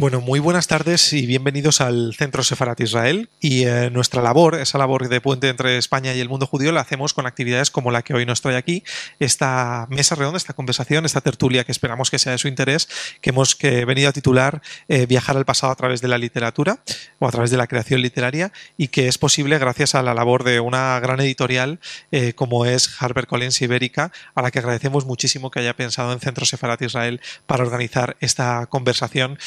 [0.00, 3.28] Bueno, muy buenas tardes y bienvenidos al Centro Sefarat Israel.
[3.40, 6.82] Y eh, nuestra labor, esa labor de puente entre España y el mundo judío, la
[6.82, 8.84] hacemos con actividades como la que hoy nos trae aquí,
[9.18, 12.88] esta mesa redonda, esta conversación, esta tertulia que esperamos que sea de su interés,
[13.20, 16.78] que hemos que venido a titular eh, Viajar al pasado a través de la literatura
[17.18, 20.44] o a través de la creación literaria y que es posible gracias a la labor
[20.44, 21.80] de una gran editorial
[22.12, 26.46] eh, como es HarperCollins Ibérica, a la que agradecemos muchísimo que haya pensado en Centro
[26.46, 29.40] Sefarat Israel para organizar esta conversación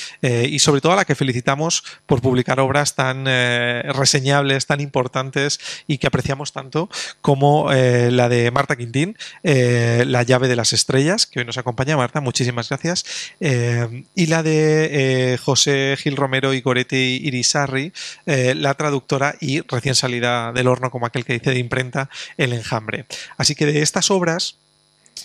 [0.45, 5.59] y sobre todo a la que felicitamos por publicar obras tan eh, reseñables, tan importantes
[5.87, 6.89] y que apreciamos tanto
[7.21, 11.57] como eh, la de Marta Quintín, eh, La llave de las estrellas, que hoy nos
[11.57, 13.05] acompaña Marta, muchísimas gracias,
[13.39, 17.93] y la de José Gil Romero y Goretti Irisarri,
[18.25, 23.05] la traductora y recién salida del horno, como aquel que dice de imprenta, El enjambre.
[23.37, 24.57] Así que de estas obras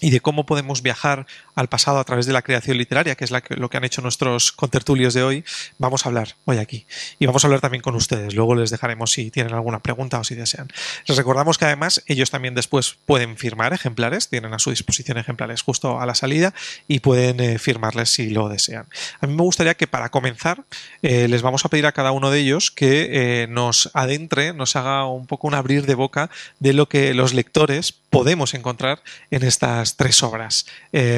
[0.01, 3.31] y de cómo podemos viajar al pasado a través de la creación literaria, que es
[3.31, 5.45] lo que han hecho nuestros contertulios de hoy,
[5.79, 6.87] vamos a hablar hoy aquí.
[7.19, 8.35] Y vamos a hablar también con ustedes.
[8.35, 10.69] Luego les dejaremos si tienen alguna pregunta o si desean.
[11.07, 15.63] Les recordamos que además ellos también después pueden firmar ejemplares, tienen a su disposición ejemplares
[15.63, 16.53] justo a la salida
[16.89, 18.87] y pueden eh, firmarles si lo desean.
[19.21, 20.65] A mí me gustaría que para comenzar
[21.03, 24.77] eh, les vamos a pedir a cada uno de ellos que eh, nos adentre, nos
[24.77, 29.43] haga un poco un abrir de boca de lo que los lectores podemos encontrar en
[29.43, 30.65] estas tres obras.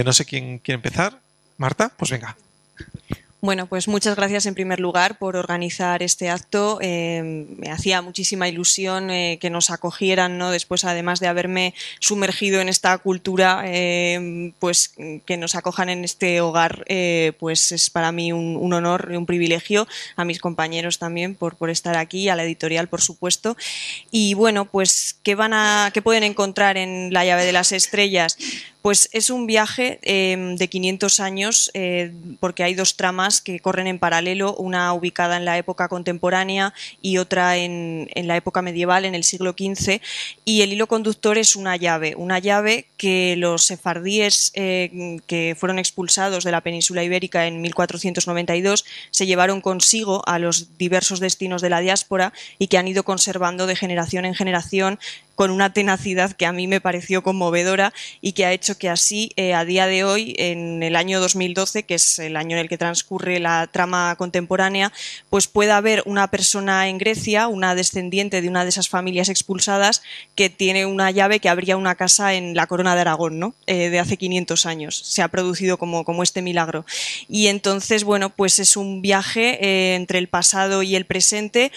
[0.04, 1.20] no sé quién quiere empezar.
[1.56, 2.36] Marta, pues venga.
[3.40, 6.80] Bueno, pues muchas gracias en primer lugar por organizar este acto.
[6.82, 10.50] Eh, me hacía muchísima ilusión eh, que nos acogieran, ¿no?
[10.50, 14.92] Después, además de haberme sumergido en esta cultura, eh, pues
[15.24, 16.84] que nos acojan en este hogar,
[17.38, 19.86] pues es para mí un, honor y un privilegio.
[20.16, 23.56] A mis compañeros también por, por estar aquí, a la editorial, por supuesto.
[24.10, 28.36] Y bueno, pues ¿qué van a, qué pueden encontrar en la llave de las estrellas?
[28.88, 32.10] Pues es un viaje em, de 500 años eh,
[32.40, 36.72] porque hay dos tramas que corren en paralelo, una ubicada en la época contemporánea
[37.02, 40.00] y otra en, la época medieval, en el siglo XV,
[40.46, 45.78] y el hilo conductor es una llave, una llave que los sefardíes eh, que fueron
[45.78, 51.68] expulsados de la península ibérica en 1492 se llevaron consigo a los diversos destinos de
[51.68, 54.98] la diáspora y que han ido conservando de generación en generación
[55.38, 59.30] con una tenacidad que a mí me pareció conmovedora y que ha hecho que así,
[59.36, 62.68] eh, a día de hoy, en el año 2012, que es el año en el
[62.68, 64.92] que transcurre la trama contemporánea,
[65.30, 70.02] pues pueda haber una persona en Grecia, una descendiente de una de esas familias expulsadas,
[70.34, 73.54] que tiene una llave que abría una casa en la corona de Aragón, ¿no?
[73.68, 75.00] Eh, de hace 500 años.
[75.04, 76.84] Se ha producido como, como este milagro.
[77.28, 81.70] Y entonces, bueno, pues es un viaje eh, entre el pasado y el presente,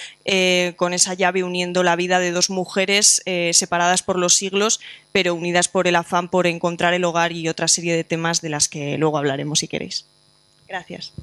[0.77, 3.21] con esa llave uniendo la vida de dos mujeres
[3.53, 4.79] separadas por los siglos,
[5.11, 8.49] pero unidas por el afán por encontrar el hogar y otra serie de temas de
[8.49, 10.05] las que luego hablaremos si queréis.
[10.67, 11.13] Gracias.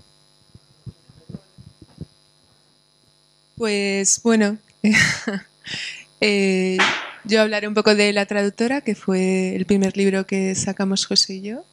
[3.57, 4.59] Pues bueno,
[6.21, 6.79] eh,
[7.25, 11.35] yo hablaré un poco de La traductora, que fue el primer libro que sacamos José
[11.35, 11.65] y yo.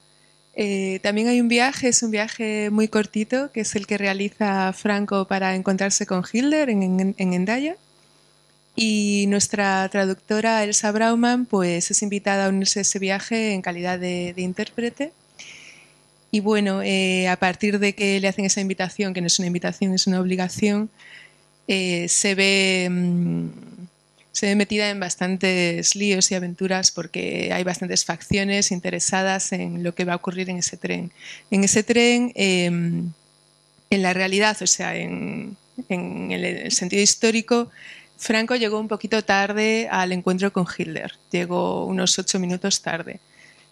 [0.55, 4.73] Eh, también hay un viaje, es un viaje muy cortito, que es el que realiza
[4.73, 7.75] Franco para encontrarse con Hitler en, en, en Endaya.
[8.75, 13.97] Y nuestra traductora Elsa Brauman pues, es invitada a unirse a ese viaje en calidad
[13.99, 15.13] de, intérprete.
[16.29, 19.47] Y bueno, eh, a partir de que le hacen esa invitación, que no es una
[19.47, 20.89] invitación, es una obligación,
[21.69, 23.47] eh, se, ve, mm,
[24.33, 29.95] se ve metida en bastantes líos y aventuras porque hay bastantes facciones interesadas en lo
[29.95, 31.11] que va a ocurrir en ese tren.
[31.49, 33.13] En ese tren, em,
[33.89, 35.55] en la realidad, o sea, en,
[35.87, 37.71] en el sentido histórico,
[38.17, 43.19] Franco llegó un poquito tarde al encuentro con Hitler, llegó unos ocho minutos tarde.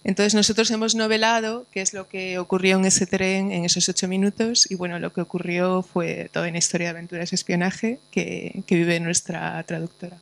[0.04, 4.10] Entonces nosotros hemos novelado qué es lo que ocurrió en ese tren en esos ocho
[4.10, 8.64] minutos y bueno, lo que ocurrió fue toda una historia de aventuras y espionaje que,
[8.70, 10.18] vive nuestra traductora.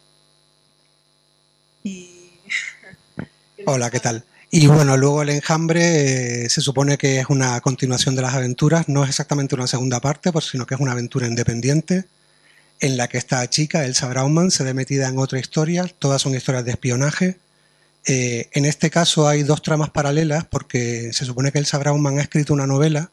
[3.65, 4.23] Hola, ¿qué tal?
[4.51, 8.87] Y bueno, luego el enjambre eh, se supone que es una continuación de las aventuras,
[8.87, 12.05] no es exactamente una segunda parte, sino que es una aventura independiente
[12.81, 16.35] en la que esta chica, Elsa Brauman, se ve metida en otra historia, todas son
[16.35, 17.37] historias de espionaje.
[18.07, 22.23] Eh, en este caso hay dos tramas paralelas porque se supone que Elsa Brauman ha
[22.23, 23.11] escrito una novela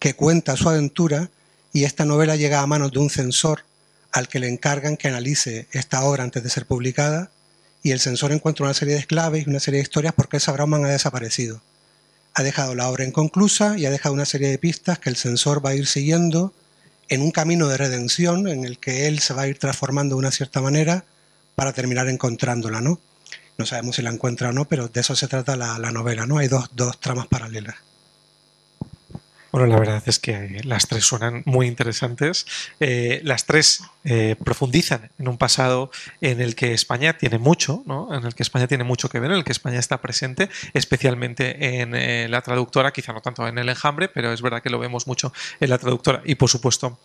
[0.00, 1.30] que cuenta su aventura
[1.72, 3.64] y esta novela llega a manos de un censor
[4.10, 7.30] al que le encargan que analice esta obra antes de ser publicada
[7.84, 10.50] y el censor encuentra una serie de claves y una serie de historias porque Elsa
[10.50, 11.62] Brauman ha desaparecido.
[12.34, 15.64] ha dejado la obra inconclusa y ha dejado una serie de pistas que el censor
[15.64, 16.52] va a ir siguiendo
[17.12, 20.20] en un camino de redención en el que él se va a ir transformando de
[20.20, 21.04] una cierta manera
[21.54, 23.00] para terminar encontrándola, ¿no?
[23.58, 26.38] No sabemos si la encuentra o no, pero de eso se trata la, novela, ¿no?
[26.38, 27.76] Hay dos, dos tramas paralelas.
[29.52, 32.46] Bueno, la verdad es que las tres suenan muy interesantes.
[32.80, 35.90] Eh, las tres eh, profundizan en un pasado
[36.22, 38.14] en el que España tiene mucho, ¿no?
[38.14, 41.80] en el que España tiene mucho que ver, en el que España está presente, especialmente
[41.80, 44.78] en eh, la traductora, quizá no tanto en el enjambre, pero es verdad que lo
[44.78, 46.98] vemos mucho en la traductora y por supuesto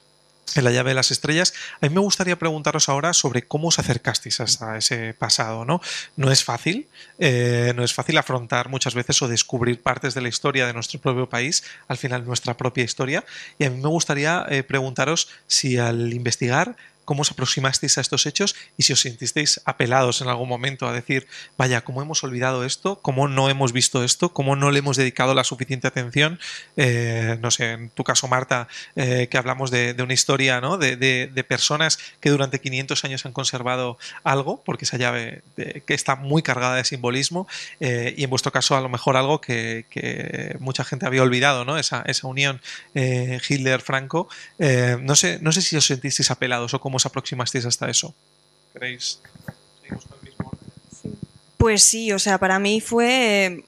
[0.56, 1.54] en la llave de las estrellas.
[1.82, 5.82] A mí me gustaría preguntaros ahora sobre cómo os acercasteis hasta ese pasado, ¿no?
[6.16, 6.88] No es fácil,
[7.20, 11.00] eh, no es fácil afrontar muchas veces o descubrir partes de la historia de nuestro
[11.00, 13.26] propio país, al final nuestra propia historia.
[13.60, 16.76] Y a mí me gustaría eh, preguntaros si al investigar
[17.08, 20.92] cómo os aproximasteis a estos hechos y si os sentisteis apelados en algún momento a
[20.92, 21.26] decir,
[21.58, 23.00] vaya, ¿cómo hemos olvidado esto?
[23.02, 24.34] ¿Cómo no hemos visto esto?
[24.34, 26.38] ¿Cómo no le hemos dedicado la suficiente atención?
[26.76, 28.68] Eh, no sé, en tu caso, Marta,
[28.98, 30.78] eh, que hablamos de, una historia ¿no?
[30.78, 36.42] de, personas que durante 500 años han conservado algo, porque esa llave que está muy
[36.42, 37.48] cargada de simbolismo,
[37.80, 39.86] eh, y en vuestro caso a lo mejor algo que,
[40.60, 41.78] mucha gente había olvidado, ¿no?
[41.78, 42.60] esa, esa unión
[42.94, 44.28] Hitler-Franco.
[44.60, 48.14] no, sé, no sé si os sentisteis apelados o cómo os aproximasteis hasta eso?
[48.74, 49.22] ¿Queréis?
[51.58, 53.64] Pues sí, o sea, para mí fue,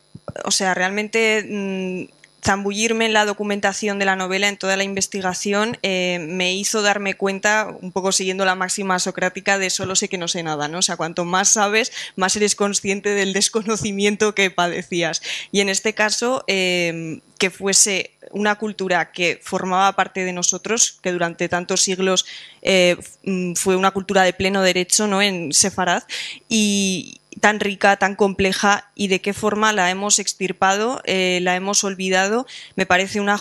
[0.46, 5.78] o sea, realmente mm, zambullirme en la documentación de la novela, en toda la investigación,
[5.84, 10.18] eh, me hizo darme cuenta, un poco siguiendo la máxima socrática, de solo sé que
[10.18, 10.80] no sé nada, ¿no?
[10.80, 15.22] O sea, cuanto más sabes, más eres consciente del desconocimiento que padecías.
[15.52, 21.12] Y en este caso, eh, que fuese una cultura que formaba parte de nosotros, que
[21.12, 22.26] durante tantos siglos
[22.62, 25.22] eh, mm, fue una cultura de pleno derecho ¿no?
[25.22, 26.04] en Sefarad,
[26.48, 31.84] y, tan rica, tan compleja y de qué forma la hemos extirpado, eh, la hemos
[31.84, 32.46] olvidado,
[32.76, 33.40] me parece una,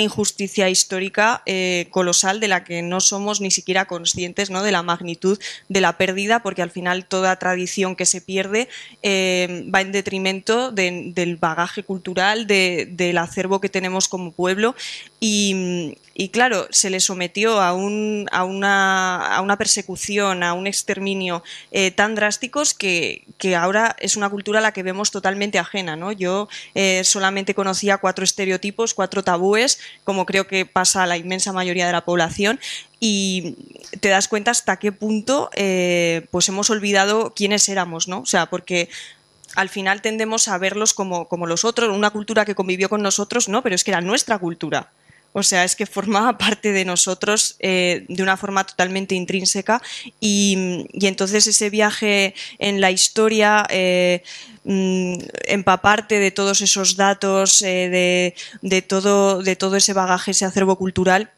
[0.00, 4.62] injusticia histórica eh, colosal de la que no somos ni siquiera conscientes ¿no?
[4.62, 5.38] de la magnitud
[5.68, 8.68] de la pérdida, porque al final toda tradición que se pierde
[9.02, 14.74] eh, va en detrimento del bagaje cultural, del acervo que tenemos como pueblo
[15.20, 15.96] y,
[16.32, 21.42] claro, se le sometió a, un, a, una, persecución, a un exterminio
[21.94, 25.96] tan drásticos que, que, ahora es una cultura a la que vemos totalmente ajena.
[25.96, 26.12] ¿no?
[26.12, 31.52] Yo eh, solamente conocía cuatro estereotipos, cuatro tabúes, como creo que pasa a la inmensa
[31.52, 32.60] mayoría de la población,
[33.00, 33.56] y
[34.00, 38.20] te das cuenta hasta qué punto eh, pues hemos olvidado quiénes éramos, ¿no?
[38.20, 38.88] O sea, porque
[39.56, 43.48] al final tendemos a verlos como, como los otros, una cultura que convivió con nosotros,
[43.48, 44.90] no, pero es que era nuestra cultura.
[45.36, 49.82] O sea, es que formaba parte de nosotros eh, de una forma totalmente intrínseca
[50.20, 54.22] y, entonces ese viaje en la historia, eh,
[54.62, 55.14] mm,
[55.46, 58.32] empaparte de todos esos datos, eh,
[58.62, 61.30] de, todo, ese bagaje, ese acervo cultural,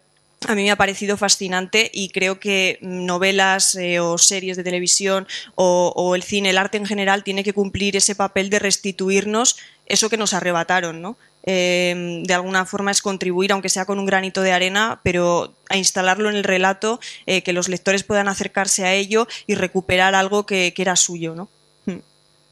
[0.46, 5.92] a mí me ha parecido fascinante y creo que novelas o series de televisión o,
[5.96, 9.56] o, el cine, el arte en general, tiene que cumplir ese papel de restituirnos
[9.86, 11.16] eso que nos arrebataron, ¿no?
[11.46, 15.76] Em, de alguna forma es contribuir, aunque sea con un granito de arena, pero a
[15.76, 20.44] instalarlo en el relato, eh, que los lectores puedan acercarse a ello y recuperar algo
[20.44, 21.48] que, que era suyo, ¿no?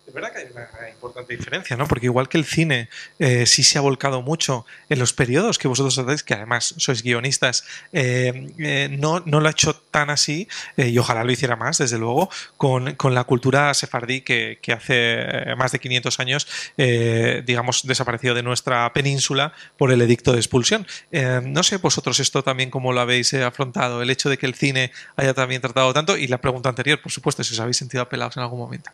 [0.07, 1.89] Es verdad que hay una importante diferencia, ¿no?
[1.89, 5.67] Porque igual que el cine eh, sí se ha volcado mucho en los periodos que
[5.67, 10.47] vosotros hacéis, que además sois guionistas, eh, eh, no, no, lo ha hecho tan así,
[10.77, 15.55] y ojalá lo hiciera más, desde luego, con, con la cultura sefardí que, que, hace
[15.57, 16.47] más de 500 años,
[16.77, 20.87] digamos, desapareció de nuestra península por el edicto de expulsión.
[21.13, 24.93] no sé vosotros esto también cómo lo habéis afrontado, el hecho de que el cine
[25.17, 28.37] haya también tratado tanto, y la pregunta anterior, por supuesto, si os habéis sentido apelados
[28.37, 28.91] en algún momento.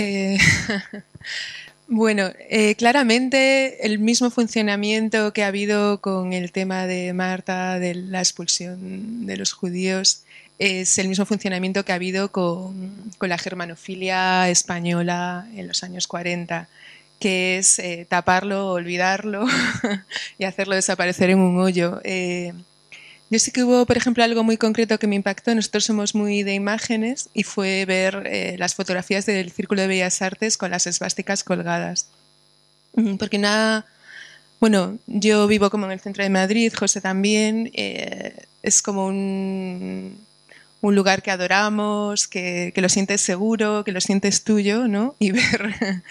[0.00, 0.38] Eh,
[1.88, 7.94] bueno, eh, claramente el mismo funcionamiento que ha habido con el tema de Marta, de
[7.94, 10.22] la expulsión de los judíos,
[10.58, 16.68] es el mismo funcionamiento que ha habido con, la germanofilia española en los años 40,
[17.18, 19.46] que es eh, taparlo, olvidarlo
[20.38, 22.00] y hacerlo desaparecer en un hoyo.
[23.30, 25.54] Yo sé que hubo, por ejemplo, algo muy concreto que me impactó.
[25.54, 30.20] Nosotros somos muy de imágenes y fue ver eh, las fotografías del Círculo de Bellas
[30.20, 32.08] Artes con las esvásticas colgadas.
[32.94, 33.86] Mm, porque nada.
[34.58, 37.70] Bueno, yo vivo como en el centro de Madrid, José también.
[37.74, 40.18] Eh, es como un,
[40.82, 45.14] lugar que adoramos, que, lo sientes seguro, que lo sientes tuyo, ¿no?
[45.20, 46.02] Y ver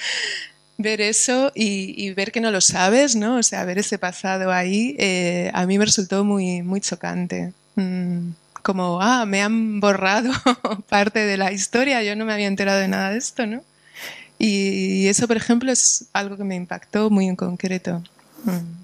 [0.80, 3.36] ver eso y, ver que no lo sabes, ¿no?
[3.36, 7.52] O sea, ver ese pasado ahí, eh, a mí me resultó muy, muy chocante.
[7.76, 8.30] Mm,
[8.64, 10.32] como, ah, me han borrado
[10.90, 13.62] parte de la historia, yo no me había enterado de nada de esto, ¿no?
[14.40, 18.02] Y eso, por ejemplo, es algo que me impactó muy en concreto.
[18.46, 18.80] Mm.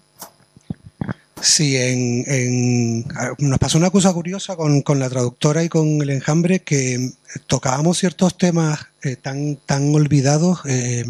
[1.41, 3.05] Sí, en,
[3.37, 7.11] nos pasó una cosa curiosa con, la traductora y con el enjambre que
[7.47, 11.05] tocábamos ciertos temas eh, tan, tan olvidados, eh,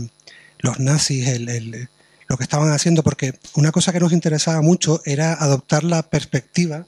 [0.66, 1.28] los nazis,
[2.28, 6.86] lo que estaban haciendo, porque una cosa que nos interesaba mucho era adoptar la perspectiva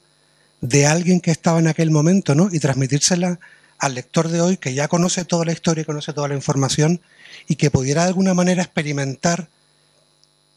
[0.60, 2.48] de alguien que estaba en aquel momento ¿no?
[2.52, 3.38] y transmitírsela
[3.78, 7.00] al lector de hoy que ya conoce toda la historia y conoce toda la información
[7.46, 9.48] y que pudiera de alguna manera experimentar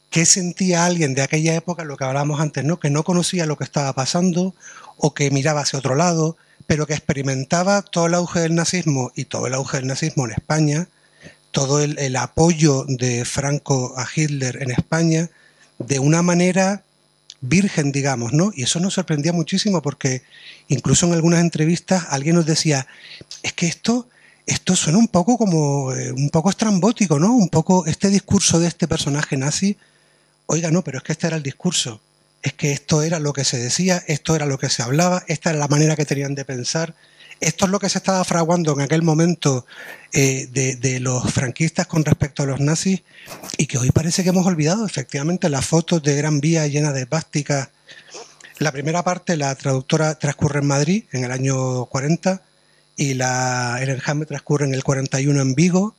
[0.10, 2.80] qué sentía alguien de aquella época, lo que hablábamos antes, ¿no?
[2.80, 4.56] que no conocía lo que estaba pasando
[4.98, 9.26] o que miraba hacia otro lado, pero que experimentaba todo el auge del nazismo y
[9.26, 10.88] todo el auge del nazismo en España,
[11.52, 15.30] todo el, apoyo de Franco a Hitler en España,
[15.80, 16.84] de una manera
[17.42, 18.52] virgen, digamos, ¿no?
[18.56, 20.22] Y eso nos sorprendía muchísimo porque
[20.68, 22.88] incluso en algunas entrevistas alguien nos decía,
[23.44, 24.08] es que esto,
[24.46, 27.34] esto suena un poco como, eh, un poco estrambótico, ¿no?
[27.34, 29.78] Un poco este discurso de este personaje nazi,
[30.46, 32.00] oiga, no, pero es que este era el discurso,
[32.44, 35.50] es que esto era lo que se decía, esto era lo que se hablaba, esta
[35.50, 36.96] era la manera que tenían de pensar,
[37.42, 39.66] esto es lo que se estaba fraguando en aquel momento
[40.14, 43.02] eh, de, los franquistas con respecto a los nazis
[43.58, 44.86] y que hoy parece que hemos olvidado.
[44.86, 47.70] Efectivamente, las fotos de Gran Vía llena de plásticas.
[48.60, 52.44] La primera parte, la traductora transcurre en Madrid en el año 40
[52.96, 55.96] y la, el enjambre transcurre en el 41 en Vigo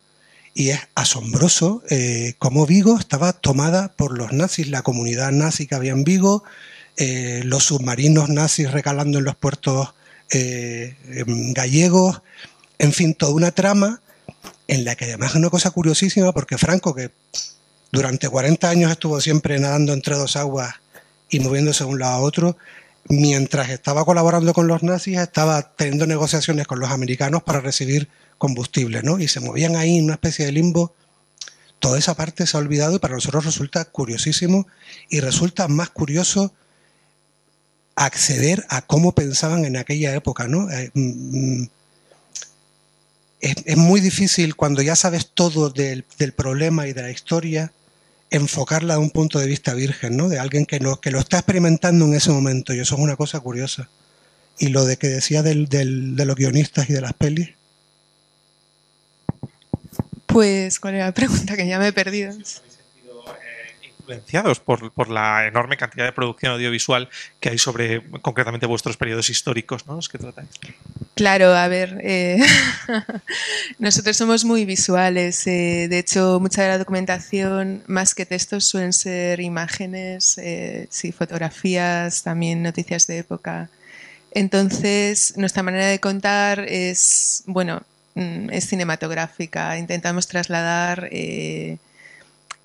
[0.54, 5.75] y es asombroso eh, cómo Vigo estaba tomada por los nazis, la comunidad nazi que
[5.75, 6.44] había en Vigo,
[6.99, 9.94] eh, los submarinos nazis recalando en los puertos
[10.32, 12.22] eh, em, gallegos,
[12.78, 14.00] en fin, toda una trama
[14.66, 17.10] en la que además es una cosa curiosísima porque Franco, que
[17.92, 20.74] durante 40 años estuvo siempre nadando entre dos aguas
[21.28, 22.56] y moviéndose de un lado a otro,
[23.08, 28.08] mientras estaba colaborando con los nazis, estaba teniendo negociaciones con los americanos para recibir
[28.38, 29.18] combustible, ¿no?
[29.18, 30.94] Y se movían ahí en una especie de limbo.
[31.78, 34.66] Toda esa parte se ha olvidado y para nosotros resulta curiosísimo
[35.10, 36.54] y resulta más curioso
[38.04, 40.71] acceder a cómo pensaban en aquella época, ¿no?
[40.71, 41.71] Eh, mm, mm,
[43.40, 46.04] es, muy difícil cuando ya sabes todo del,
[46.37, 47.73] problema y de la historia
[48.30, 50.28] enfocarla de un punto de vista virgen, ¿no?
[50.28, 53.40] De alguien que, que lo está experimentando en ese momento y eso es una cosa
[53.40, 53.88] curiosa.
[54.59, 57.50] Y lo de que decía del, de los guionistas y de las pelis.
[60.26, 61.56] Pues, ¿cuál era la pregunta?
[61.56, 62.32] Que ya me he perdido
[64.02, 67.09] influenciados por, la enorme cantidad de producción audiovisual
[67.40, 69.94] que hay sobre concretamente vuestros periodos históricos, ¿no?
[69.94, 70.49] Los que tratáis.
[71.14, 72.38] Claro, a ver, eh,
[73.78, 75.47] nosotros somos muy visuales.
[75.47, 81.12] Eh, de hecho, mucha de la documentación, más que textos, suelen ser imágenes, eh, sí,
[81.12, 83.68] fotografías, también noticias de época.
[84.32, 87.82] Entonces, nuestra manera de contar es, bueno,
[88.14, 89.78] mm, es cinematográfica.
[89.78, 91.09] Intentamos trasladar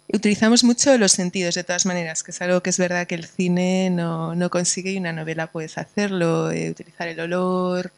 [0.09, 3.25] Utilizamos mucho los sentidos de todas maneras, que es algo que es verdad que el
[3.25, 7.91] cine no, no consigue y una novela puedes hacerlo, eh, utilizar el olor,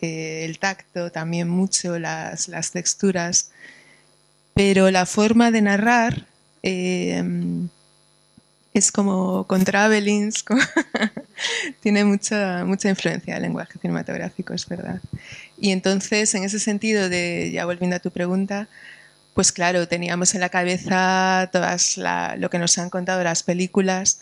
[0.00, 3.50] eh, el tacto, también mucho las, las, texturas,
[4.54, 6.26] pero la forma de narrar
[6.62, 7.22] eh,
[8.72, 10.44] es como con travelings,
[11.82, 15.00] tiene mucha, mucha influencia del lenguaje cinematográfico, es verdad.
[15.58, 18.68] Y entonces, en ese sentido de, ya volviendo a tu pregunta,
[19.34, 21.98] pues claro, teníamos en la cabeza todas
[22.36, 24.20] lo que nos han contado las películas.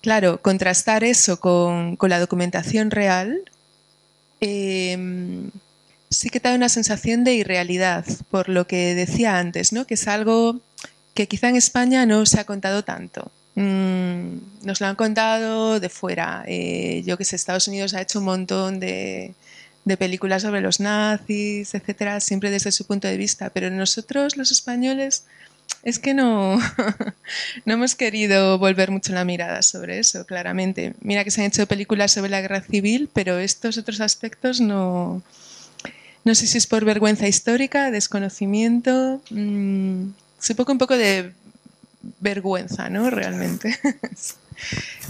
[0.00, 3.42] Claro, contrastar eso con, la documentación real
[4.40, 5.50] em,
[6.10, 9.86] sí que da una sensación de irrealidad, por lo que decía antes, ¿no?
[9.86, 10.60] que es algo
[11.14, 13.30] que quizá en España no se ha contado tanto.
[13.56, 16.44] Mm, nos lo han contado de fuera.
[16.46, 19.34] Eh, yo que sé, Estados Unidos ha hecho un montón de,
[19.86, 23.50] de películas sobre los nazis, etcétera, siempre desde su punto de vista.
[23.50, 25.24] Pero nosotros, los españoles,
[25.84, 26.58] es que no,
[27.64, 30.94] no hemos querido volver mucho la mirada sobre eso, claramente.
[31.00, 35.22] Mira que se han hecho películas sobre la guerra civil, pero estos otros aspectos no.
[36.24, 39.22] No sé si es por vergüenza histórica, desconocimiento.
[39.30, 40.08] Mmm,
[40.40, 41.32] supongo un poco de
[42.18, 43.08] vergüenza, ¿no?
[43.08, 43.78] Realmente.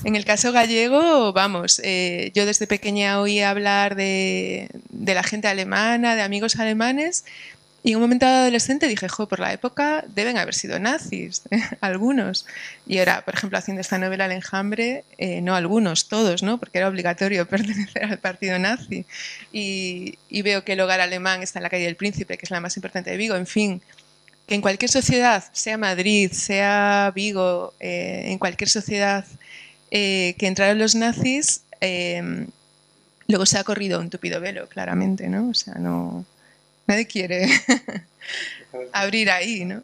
[0.05, 6.15] En el caso gallego, vamos, eh, yo desde pequeña oí hablar de, la gente alemana,
[6.15, 7.25] de amigos alemanes,
[7.83, 11.43] y en un momento adolescente dije, jo, por la época deben haber sido nazis,
[11.81, 12.45] algunos.
[12.85, 16.59] Y ahora, por ejemplo, haciendo esta novela El enjambre, eh, no algunos, todos, ¿no?
[16.59, 19.05] Porque era obligatorio pertenecer al partido nazi.
[19.53, 22.61] Y, veo que el hogar alemán está en la calle del Príncipe, que es la
[22.61, 23.81] más importante de Vigo, en fin
[24.47, 29.25] que en cualquier sociedad, sea Madrid, sea Vigo, eh, en cualquier sociedad
[29.91, 32.47] eh, que entraron los nazis, eh,
[33.29, 35.51] luego se ha corrido un tupido velo, claramente, ¿no?
[35.51, 36.25] O sea, no,
[36.87, 37.49] Nadie quiere
[38.93, 39.83] abrir ahí, ¿no?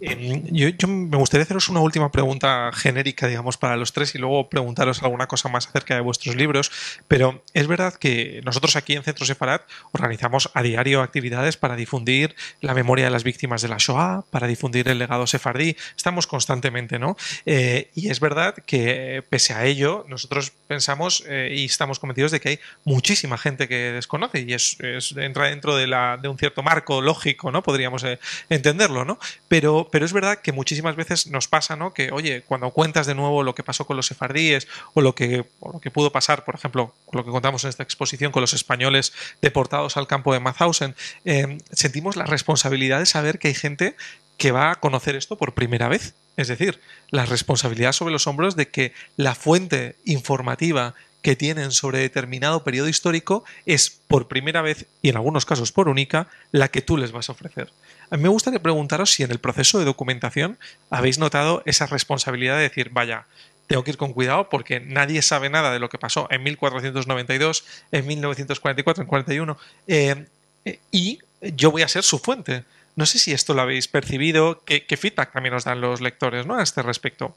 [0.00, 4.48] Em, yo, me gustaría haceros una última pregunta genérica, digamos, para los tres y luego
[4.48, 6.70] preguntaros alguna cosa más acerca de vuestros libros.
[7.08, 9.62] Pero es verdad que nosotros aquí en Centro Separat
[9.92, 14.46] organizamos a diario actividades para difundir la memoria de las víctimas de la Shoah, para
[14.46, 15.76] difundir el legado sefardí.
[15.96, 17.16] Estamos constantemente, ¿no?
[17.44, 22.40] Eh, y es verdad que pese a ello, nosotros pensamos eh, y estamos convencidos de
[22.40, 24.76] que hay muchísima gente que desconoce y es,
[25.16, 27.62] entra dentro de, la, de, un cierto marco lógico, ¿no?
[27.62, 29.18] Podríamos eh, entenderlo, ¿no?
[29.48, 31.92] Pero pero, es verdad que muchísimas veces nos pasa, ¿no?
[31.92, 35.44] Que, oye, cuando cuentas de nuevo lo que pasó con los sefardíes o lo que,
[35.92, 40.06] pudo pasar, por ejemplo, lo que contamos en esta exposición con los españoles deportados al
[40.06, 43.96] campo de Mauthausen, eh, sentimos la responsabilidad de saber que hay gente
[44.36, 46.14] que va a conocer esto por primera vez.
[46.36, 46.80] Es decir,
[47.10, 52.88] la responsabilidad sobre los hombros de que la fuente informativa que tienen sobre determinado periodo
[52.88, 57.12] histórico es por primera vez y en algunos casos por única la que tú les
[57.12, 57.72] vas a ofrecer.
[58.10, 60.58] A mí me gustaría preguntaros si en el proceso de documentación
[60.90, 63.26] habéis notado esa responsabilidad de decir, vaya,
[63.66, 67.64] tengo que ir con cuidado porque nadie sabe nada de lo que pasó en 1492,
[67.92, 70.26] en 1944, en 41, eh,
[70.64, 72.64] eh, y yo voy a ser su fuente.
[72.96, 76.56] No sé si esto lo habéis percibido, qué, feedback también nos dan los lectores ¿no?
[76.56, 77.36] a este respecto.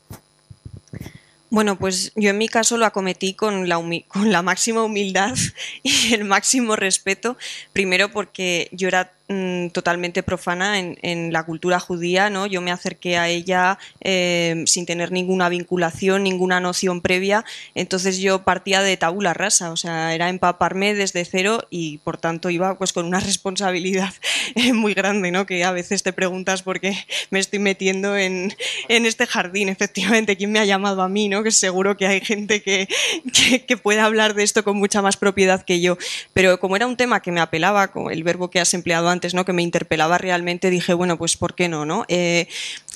[1.51, 3.75] Bueno, pues yo en mi caso lo acometí con la,
[4.08, 5.36] con la máxima humildad
[5.84, 7.38] y el máximo respeto,
[7.74, 12.48] primero porque yo era Mm, totalmente profana en, la cultura judía, ¿no?
[12.48, 18.44] Yo me acerqué a ella eh, sin tener ninguna vinculación, ninguna noción previa, entonces yo
[18.44, 22.92] partía de tabula rasa, o sea, era empaparme desde cero y por tanto iba pues
[22.92, 24.14] con una responsabilidad
[24.74, 25.46] muy grande, ¿no?
[25.46, 26.98] Que a veces te preguntas por qué
[27.30, 28.54] me estoy metiendo en,
[28.90, 31.42] este jardín, efectivamente, ¿quién me ha llamado a mí, ¿no?
[31.42, 32.90] Que seguro que hay gente que,
[33.34, 35.98] que, que puede hablar de esto con mucha más propiedad que yo,
[36.34, 39.21] pero como era un tema que me apelaba, con el verbo que has empleado antes,
[39.34, 39.46] ¿no?
[39.46, 41.86] que me interpelaba realmente, dije, bueno, pues ¿por qué no?
[41.86, 42.05] no?
[42.07, 42.48] Eh,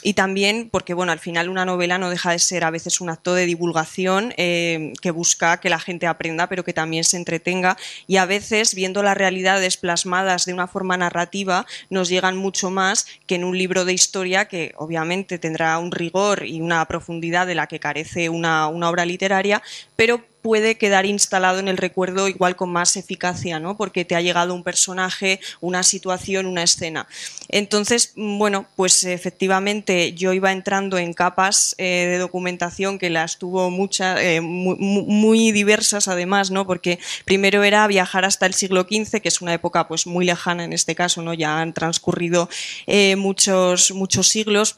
[0.05, 3.09] y también porque, bueno, al final una novela no deja de ser a veces un
[3.09, 7.75] acto de divulgación eh, que busca que la gente aprenda, pero que también se entretenga.
[8.05, 13.07] Y a veces, viendo las realidades plasmadas de una forma narrativa, nos llegan mucho más
[13.25, 17.55] que en un libro de historia que obviamente tendrá un rigor y una profundidad de
[17.55, 19.63] la que carece una, una obra literaria,
[19.95, 23.77] pero puede quedar instalado en el recuerdo igual con más eficacia, ¿no?
[23.77, 27.07] Porque te ha llegado un personaje, una situación, una escena.
[27.49, 33.69] Entonces, bueno, pues efectivamente yo iba entrando en capas eh, de documentación que las tuvo
[33.69, 36.65] muchas, eh, muy, diversas además, ¿no?
[36.65, 40.63] Porque primero era viajar hasta el siglo XV, que es una época pues muy lejana
[40.63, 41.34] en este caso, ¿no?
[41.34, 42.49] Ya han transcurrido
[42.88, 44.77] eh, muchos, muchos siglos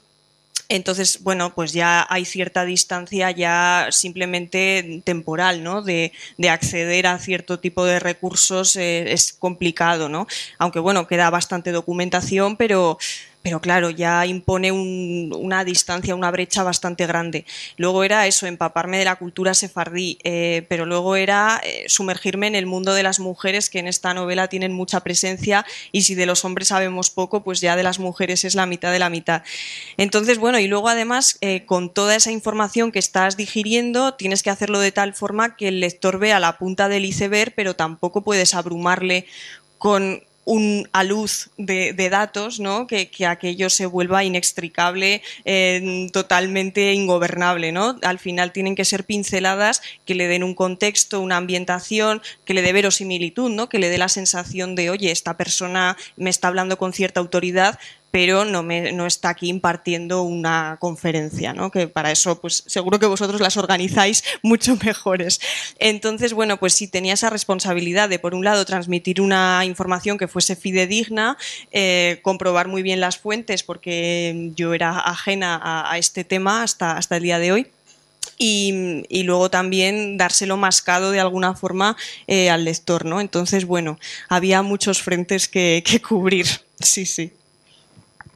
[0.69, 5.82] entonces, bueno, pues ya hay cierta distancia ya simplemente temporal, ¿no?
[5.82, 6.12] De,
[6.49, 10.27] acceder a cierto tipo de recursos eh, es complicado, ¿no?
[10.58, 12.97] Aunque, bueno, queda bastante documentación, pero,
[13.47, 17.45] pero claro, ya impone una distancia, una brecha bastante grande.
[17.77, 22.55] Luego era eso, empaparme de la cultura sefardí, eh, pero luego era eh, sumergirme en
[22.55, 26.25] el mundo de las mujeres, que en esta novela tienen mucha presencia, y si de
[26.25, 29.43] los hombres sabemos poco, pues ya de las mujeres es la mitad de la mitad.
[29.95, 34.49] Entonces, bueno, y luego además, eh, con toda esa información que estás digiriendo, tienes que
[34.49, 38.53] hacerlo de tal forma que el lector vea la punta del iceberg, pero tampoco puedes
[38.53, 39.25] abrumarle
[39.77, 42.88] con un, a luz de, datos, ¿no?
[42.88, 47.73] que, aquello se vuelva inextricable, eh, totalmente ingobernable.
[47.73, 47.97] ¿no?
[48.01, 52.62] Al final tienen que ser pinceladas que le den un contexto, una ambientación, que le
[52.62, 56.93] dé verosimilitud, que le dé la sensación de, oye, esta persona me está hablando con
[56.93, 57.77] cierta autoridad,
[58.11, 61.71] pero no, me, no está aquí impartiendo una conferencia, ¿no?
[61.71, 65.39] que para eso pues seguro que vosotros las organizáis mucho mejores.
[65.79, 70.27] Entonces, bueno, pues sí tenía esa responsabilidad de, por un lado, transmitir una información que
[70.27, 71.37] fuese fidedigna,
[71.71, 77.17] eh, comprobar muy bien las fuentes, porque yo era ajena a, este tema hasta, hasta
[77.17, 77.67] el día de hoy.
[78.39, 83.19] Y, luego también dárselo mascado de alguna forma eh, al lector, ¿no?
[83.19, 86.45] Entonces, bueno, había muchos frentes que, que cubrir.
[86.79, 87.31] Sí, sí.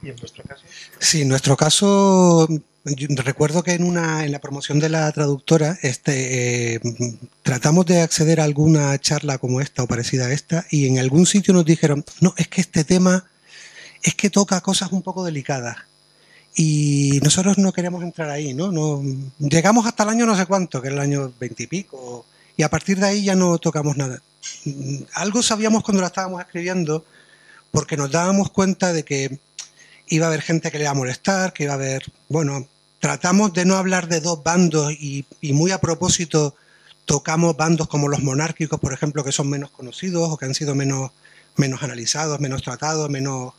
[0.04, 0.64] ¿Y en nuestro caso?
[1.00, 2.48] Sí, en nuestro caso,
[2.84, 6.82] recuerdo que en, una, en la promoción de la traductora este, eh,
[7.44, 11.26] tratamos de acceder a alguna charla como esta o parecida a esta y en algún
[11.26, 13.26] sitio nos dijeron, no, es que este tema
[14.02, 15.78] es que toca cosas un poco delicadas.
[16.56, 18.72] Y nosotros no queremos entrar ahí, ¿no?
[18.72, 19.02] no
[19.40, 22.26] llegamos hasta el año no sé cuánto, que es el año veintipico,
[22.58, 24.22] y, y a partir de ahí ya no tocamos nada.
[25.14, 27.06] Algo sabíamos cuando la estábamos escribiendo,
[27.72, 29.40] porque nos dábamos cuenta de que
[30.12, 32.67] iba a haber gente que le iba a molestar, que iba a haber, bueno,
[33.00, 36.54] tratamos de no hablar de dos bandos y, muy a propósito
[37.06, 40.76] tocamos bandos como los monárquicos, por ejemplo, que son menos conocidos o que han sido
[40.76, 41.12] menos
[41.56, 43.54] menos analizados, menos tratados, menos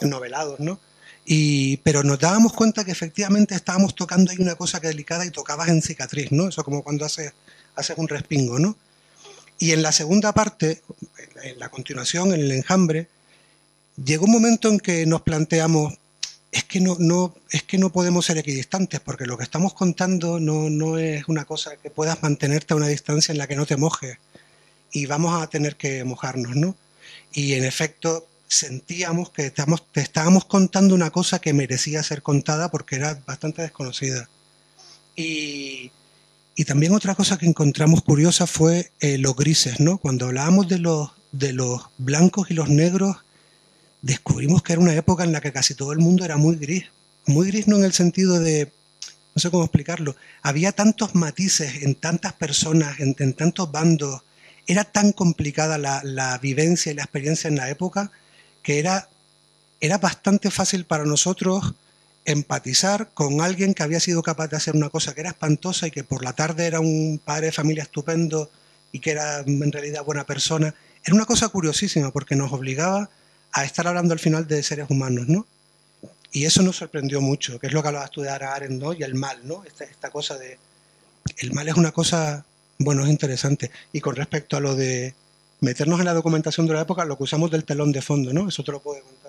[0.00, 0.78] novelados, ¿no?
[1.24, 5.30] Y, pero nos dábamos cuenta que efectivamente estábamos tocando ahí una cosa que delicada y
[5.30, 6.48] tocabas en cicatriz, ¿no?
[6.48, 7.32] Eso como cuando haces,
[7.76, 8.76] haces un respingo, ¿no?
[9.58, 10.82] Y en la segunda parte,
[11.42, 13.08] en la continuación, en el enjambre,
[14.04, 15.94] llegó un momento en que nos planteamos,
[16.52, 20.40] es que no, no, es que no podemos ser equidistantes, porque lo que estamos contando
[20.40, 23.66] no, no es una cosa que puedas mantenerte a una distancia en la que no
[23.66, 24.18] te mojes.
[24.92, 26.74] Y vamos a tener que mojarnos, ¿no?
[27.32, 32.70] Y en efecto, sentíamos que estamos, te estábamos contando una cosa que merecía ser contada
[32.70, 34.28] porque era bastante desconocida.
[35.14, 35.92] Y,
[36.56, 39.98] y también otra cosa que encontramos curiosa fue eh, los grises, ¿no?
[39.98, 43.18] Cuando hablábamos de los, de los blancos y los negros,
[44.02, 46.86] descubrimos que era una época en la que casi todo el mundo era muy gris.
[47.26, 48.72] Muy gris no en el sentido de,
[49.34, 54.22] no sé cómo explicarlo, había tantos matices en tantas personas, en, en tantos bandos,
[54.66, 58.10] era tan complicada la, la, vivencia y la experiencia en la época
[58.62, 59.08] que era,
[59.80, 61.74] era bastante fácil para nosotros
[62.24, 65.90] empatizar con alguien que había sido capaz de hacer una cosa que era espantosa y
[65.90, 68.50] que por la tarde era un padre de familia estupendo
[68.92, 70.74] y que era en realidad buena persona.
[71.02, 73.10] Era una cosa curiosísima porque nos obligaba
[73.52, 75.46] a estar hablando al final de seres humanos, ¿no?
[76.32, 78.92] Y eso nos sorprendió mucho, que es lo que hablabas tú de Arendt, ¿no?
[78.92, 79.64] Y el mal, ¿no?
[79.64, 80.58] Esta, esta cosa de...
[81.38, 82.44] El mal es una cosa,
[82.78, 83.70] bueno, es interesante.
[83.92, 85.14] Y con respecto a lo de
[85.60, 88.48] meternos en la documentación de la época, lo que usamos del telón de fondo, ¿no?
[88.48, 89.20] Eso te lo puede contar.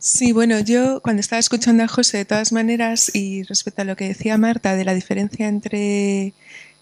[0.00, 3.96] Sí, bueno, yo cuando estaba escuchando a José, de todas maneras, y respecto a lo
[3.96, 6.34] que decía Marta, de la diferencia entre,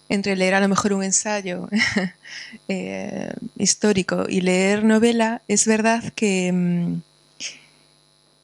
[0.09, 1.69] entre leer a lo mejor un ensayo
[2.69, 6.97] eh, histórico y leer novela, es verdad que,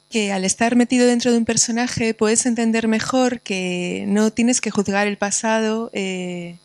[0.09, 4.71] que al estar metido dentro de un personaje puedes entender mejor que no tienes que
[4.71, 5.89] juzgar el pasado.
[5.93, 6.57] Eh,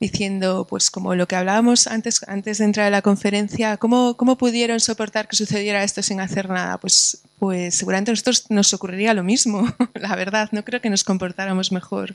[0.00, 4.38] diciendo, pues como lo que hablábamos antes, antes de entrar a la conferencia, ¿cómo, ¿cómo
[4.38, 6.78] pudieron soportar que sucediera esto sin hacer nada?
[6.78, 11.04] Pues, pues seguramente a nosotros nos ocurriría lo mismo, la verdad, no creo que nos
[11.04, 12.14] comportáramos mejor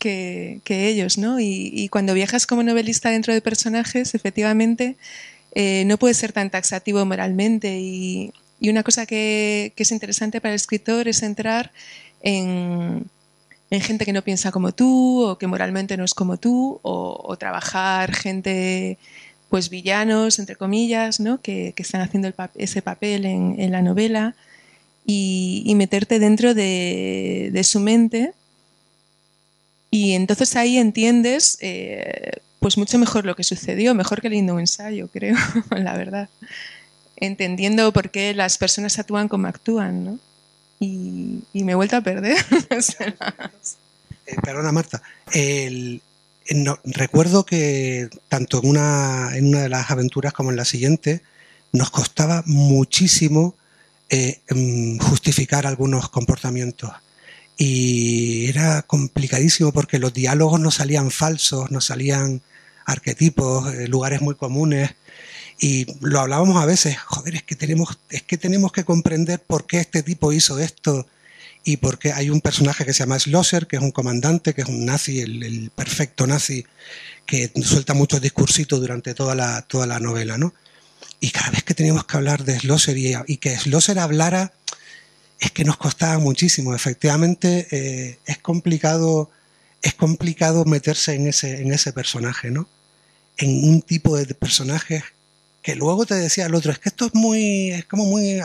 [0.00, 1.38] que, ellos, ¿no?
[1.38, 4.96] Y, cuando viajas como novelista dentro de personajes, efectivamente,
[5.54, 8.32] eh, no puedes ser tan taxativo moralmente y,
[8.62, 11.70] una cosa que, es interesante para el escritor es entrar
[12.22, 13.06] en
[13.70, 17.36] en gente que no piensa como tú o que moralmente no es como tú o,
[17.38, 18.98] trabajar gente
[19.48, 21.40] pues villanos entre comillas ¿no?
[21.40, 24.34] que, están haciendo ese papel en, la novela
[25.06, 28.32] y, meterte dentro de, de, su mente
[29.90, 34.60] y entonces ahí entiendes eh, pues mucho mejor lo que sucedió mejor que leyendo un
[34.60, 35.36] ensayo creo
[35.70, 36.28] la verdad
[37.16, 40.18] entendiendo por qué las personas actúan como actúan ¿no?
[40.80, 42.36] y, me he vuelto a perder.
[44.26, 45.02] eh, perdona, Marta.
[45.32, 46.02] El,
[46.50, 51.22] no, recuerdo que tanto en una, en una de las aventuras como en la siguiente
[51.72, 53.54] nos costaba muchísimo
[54.08, 54.40] eh,
[55.00, 56.90] justificar algunos comportamientos.
[57.62, 62.40] Y era complicadísimo porque los diálogos no salían falsos, no salían
[62.86, 64.92] arquetipos, eh, lugares muy comunes.
[65.58, 69.66] Y lo hablábamos a veces, joder, es que tenemos, es que tenemos que comprender por
[69.66, 71.06] qué este tipo hizo esto
[71.62, 74.62] y por qué hay un personaje que se llama Schlosser, que es un comandante, que
[74.62, 76.64] es un nazi, el, perfecto nazi,
[77.26, 80.54] que suelta muchos discursitos durante toda la, toda la novela, ¿no?
[81.20, 84.54] Y cada vez que teníamos que hablar de Schlosser y, y que Schlosser hablara,
[85.40, 86.74] es que nos costaba muchísimo.
[86.74, 89.30] Efectivamente, eh, es complicado,
[89.82, 92.68] es complicado meterse en ese, en ese personaje, ¿no?
[93.38, 95.02] En un tipo de personajes
[95.62, 98.40] que luego te decía el otro, es que esto es muy, es como muy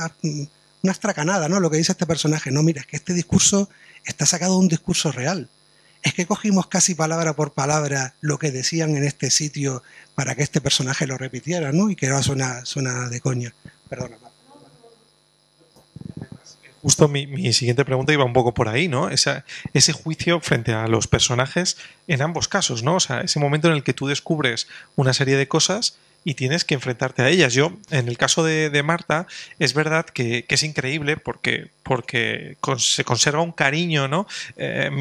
[0.84, 1.60] una astracanada, ¿no?
[1.60, 3.70] Lo que dice este personaje, no, mira, es que este discurso
[4.06, 5.50] está sacado de un discurso real.
[6.02, 10.44] Es que cogimos casi palabra por palabra lo que decían en este sitio para que
[10.44, 11.90] este personaje lo repitiera, ¿no?
[11.90, 13.54] Y que ahora suena, suena de coña.
[13.90, 14.25] Perdona.
[16.86, 19.10] Justo mi, mi, siguiente pregunta iba un poco por ahí, ¿no?
[19.10, 19.44] Esa,
[19.74, 22.98] ese juicio frente a los personajes en ambos casos, ¿no?
[22.98, 26.64] O sea, ese momento en el que tú descubres una serie de cosas y tienes
[26.64, 27.56] que enfrentarte a ellas.
[27.56, 29.26] Yo, en el caso de, de Marta,
[29.58, 34.28] es verdad que, es increíble porque, porque se conserva un cariño, ¿no?
[34.56, 34.92] Eh,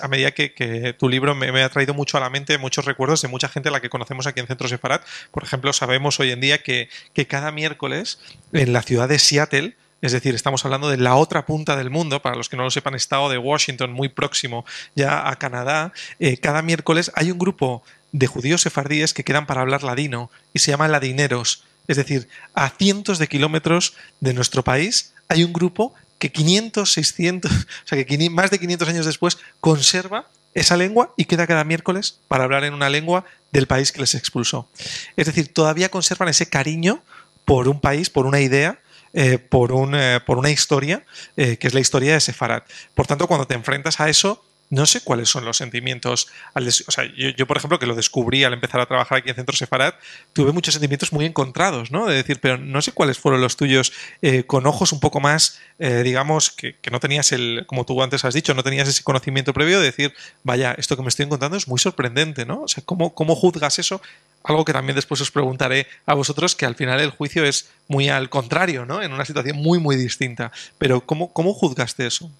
[0.00, 2.84] a medida que, que tu libro me, me, ha traído mucho a la mente muchos
[2.84, 5.04] recuerdos de mucha gente a la que conocemos aquí en Centro Separat.
[5.32, 8.20] Por ejemplo, sabemos hoy en día que, que cada miércoles
[8.52, 12.22] en la ciudad de Seattle, es decir, estamos hablando de la otra punta del mundo,
[12.22, 15.92] para los que no lo sepan, estado de Washington, muy próximo ya a Canadá.
[16.20, 17.82] Eh, cada miércoles hay un grupo
[18.12, 21.64] de judíos sefardíes que quedan para hablar ladino y se llaman ladineros.
[21.88, 27.50] Es decir, a cientos de kilómetros de nuestro país hay un grupo que 500, 600,
[27.52, 32.18] o sea, que más de 500 años después conserva esa lengua y queda cada miércoles
[32.28, 34.68] para hablar en una lengua del país que les expulsó.
[35.16, 37.02] Es decir, todavía conservan ese cariño
[37.44, 38.78] por un país, por una idea,
[39.20, 41.02] eh, por, un, eh, por, una historia,
[41.36, 42.62] eh, que es la historia de Sefarad.
[42.94, 46.28] Por tanto, cuando te enfrentas a eso, no sé cuáles son los sentimientos.
[46.54, 47.04] o sea,
[47.36, 49.94] yo, por ejemplo, que lo descubrí al empezar a trabajar aquí en Centro Sefarad,
[50.32, 52.06] tuve muchos sentimientos muy encontrados, ¿no?
[52.06, 55.58] De decir, pero no sé cuáles fueron los tuyos eh, con ojos un poco más,
[55.78, 59.52] eh, digamos, que, no tenías el, como tú antes has dicho, no tenías ese conocimiento
[59.52, 62.62] previo de decir, vaya, esto que me estoy encontrando es muy sorprendente, ¿no?
[62.62, 64.00] O sea, ¿cómo, cómo juzgas eso?
[64.44, 68.08] Algo que también después os preguntaré a vosotros, que al final el juicio es muy
[68.08, 69.02] al contrario, ¿no?
[69.02, 70.52] En una situación muy, muy distinta.
[70.78, 72.30] Pero ¿cómo, cómo juzgaste eso?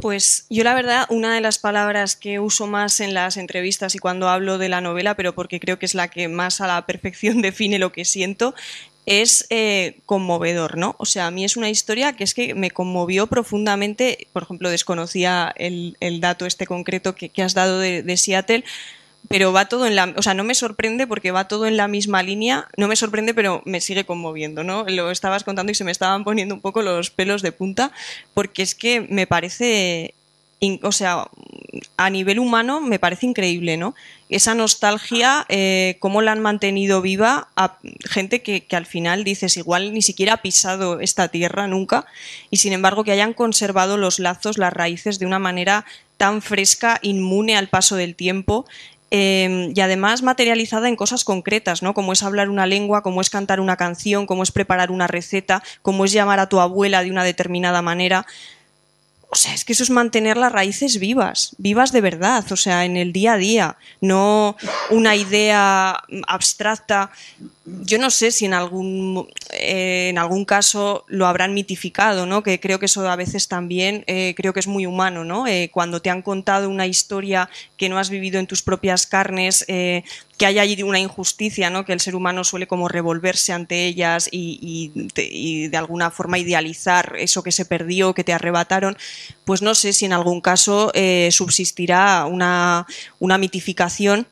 [0.00, 3.98] Pues yo la verdad, una de las palabras que uso más en las entrevistas y
[3.98, 6.86] cuando hablo de la novela, pero porque creo que es la que más a la
[6.86, 8.54] perfección define lo que siento,
[9.06, 10.94] es eh, conmovedor, ¿no?
[10.98, 14.28] O sea, a mí es una historia que es que me conmovió profundamente.
[14.32, 18.64] Por ejemplo, desconocía el, dato este concreto que, has dado de Seattle
[19.28, 21.88] pero va todo en la, o sea, no me sorprende porque va todo en la
[21.88, 24.84] misma línea, no me sorprende, pero me sigue conmoviendo, ¿no?
[24.88, 27.92] Lo estabas contando y se me estaban poniendo un poco los pelos de punta,
[28.32, 30.14] porque es que me parece,
[30.82, 31.28] o sea,
[31.98, 33.94] a nivel humano me parece increíble, ¿no?
[34.30, 39.58] Esa nostalgia, eh, cómo la han mantenido viva a gente que, que, al final dices,
[39.58, 42.06] igual ni siquiera ha pisado esta tierra nunca,
[42.50, 45.84] y sin embargo que hayan conservado los lazos, las raíces de una manera
[46.16, 48.66] tan fresca, inmune al paso del tiempo,
[49.10, 51.94] Em, y además materializada en cosas concretas, ¿no?
[51.94, 55.62] Como es hablar una lengua, como es cantar una canción, como es preparar una receta,
[55.80, 58.26] como es llamar a tu abuela de una determinada manera.
[59.30, 62.86] O sea, es que eso es mantener las raíces vivas, vivas de verdad, o sea,
[62.86, 64.56] en el día a día, no
[64.90, 67.10] una idea abstracta
[67.82, 72.42] yo no sé si en algún, eh, en algún caso lo habrán mitificado, ¿no?
[72.42, 75.24] que creo que eso a veces también eh, creo que es muy humano.
[75.24, 75.46] ¿no?
[75.46, 79.64] Eh, cuando te han contado una historia que no has vivido en tus propias carnes,
[80.38, 81.84] que hay allí una injusticia, ¿no?
[81.84, 84.92] que el ser humano suele como revolverse ante ellas y,
[85.68, 88.96] de alguna forma idealizar eso que se perdió, que te arrebataron,
[89.44, 90.92] pues no sé si en algún caso
[91.30, 92.86] subsistirá una,
[93.18, 94.26] una mitificación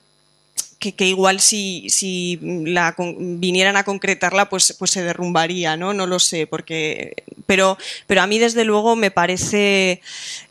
[0.78, 5.94] que, igual si, si la, vinieran a concretarla, pues, pues se derrumbaría, ¿no?
[5.94, 7.14] No lo sé, porque.
[7.46, 10.00] Pero, pero a mí, desde luego, me parece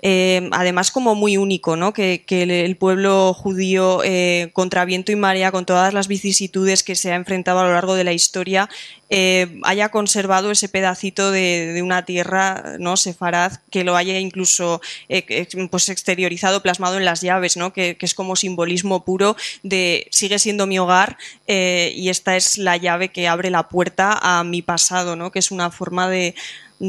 [0.02, 1.94] eh, además como muy único, ¿no?
[1.94, 7.12] Que, el pueblo judío, eh, contra viento y marea, con todas las vicisitudes que se
[7.12, 8.70] ha enfrentado a lo largo de la historia,
[9.10, 12.98] eh, haya conservado ese pedacito de, una tierra, ¿no?
[12.98, 17.72] Sefarad, que lo haya incluso eh, pues exteriorizado, plasmado en las llaves, ¿no?
[17.72, 22.78] Que, es como simbolismo puro de sigue siendo mi hogar eh, y esta es la
[22.78, 25.32] llave que abre la puerta a mi pasado, ¿no?
[25.32, 26.36] Que es una forma de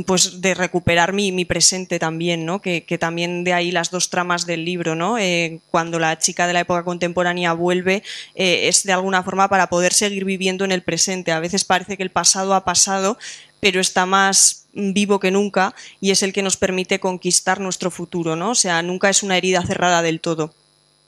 [0.05, 2.61] pues de recuperar mi, mi presente también, ¿no?
[2.61, 5.17] Que, también de ahí las dos tramas del libro, ¿no?
[5.19, 8.03] Eh, cuando la chica de la época contemporánea vuelve,
[8.35, 11.31] eh, es de alguna forma para poder seguir viviendo en el presente.
[11.31, 13.17] A veces parece que el pasado ha pasado,
[13.61, 18.35] pero está más vivo que nunca y es el que nos permite conquistar nuestro futuro,
[18.35, 18.51] ¿no?
[18.51, 20.53] O sea, nunca es una herida cerrada del todo.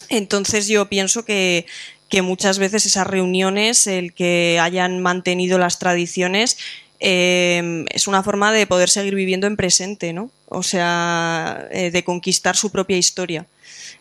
[0.09, 1.67] Entonces yo pienso que,
[2.09, 6.57] que muchas veces esas reuniones, el que hayan mantenido las tradiciones,
[7.01, 10.31] Em, es una forma de poder seguir viviendo en presente, ¿no?
[10.49, 13.47] O sea, eh, de conquistar su propia historia.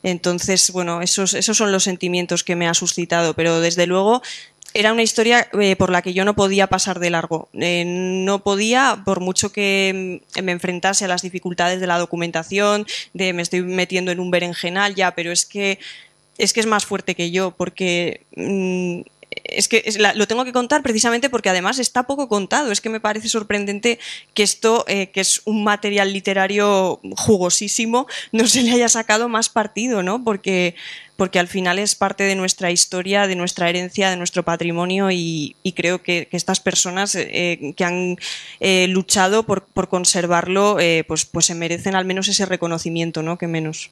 [0.03, 4.21] Entonces, bueno, esos, esos son los sentimientos que me ha suscitado, pero desde luego
[4.73, 7.49] era una historia eh, por la que yo no podía pasar de largo.
[7.53, 13.33] Eh, no podía, por mucho que me enfrentase a las dificultades de la documentación, de
[13.33, 15.79] me estoy metiendo en un berenjenal ya, pero es que
[16.37, 19.01] es que es más fuerte que yo, porque mm,
[19.43, 19.83] es que
[20.15, 22.71] lo tengo que contar precisamente porque además está poco contado.
[22.71, 23.99] Es que me parece sorprendente
[24.33, 29.49] que esto, eh, que es un material literario jugosísimo, no se le haya sacado más
[29.49, 30.23] partido, ¿no?
[30.23, 30.75] Porque,
[31.15, 35.55] porque al final es parte de nuestra historia, de nuestra herencia, de nuestro patrimonio y,
[35.75, 38.17] creo que, estas personas eh, que han
[38.59, 43.37] eh, luchado por, por conservarlo, pues, pues se merecen al menos ese reconocimiento, ¿no?
[43.37, 43.91] Que menos.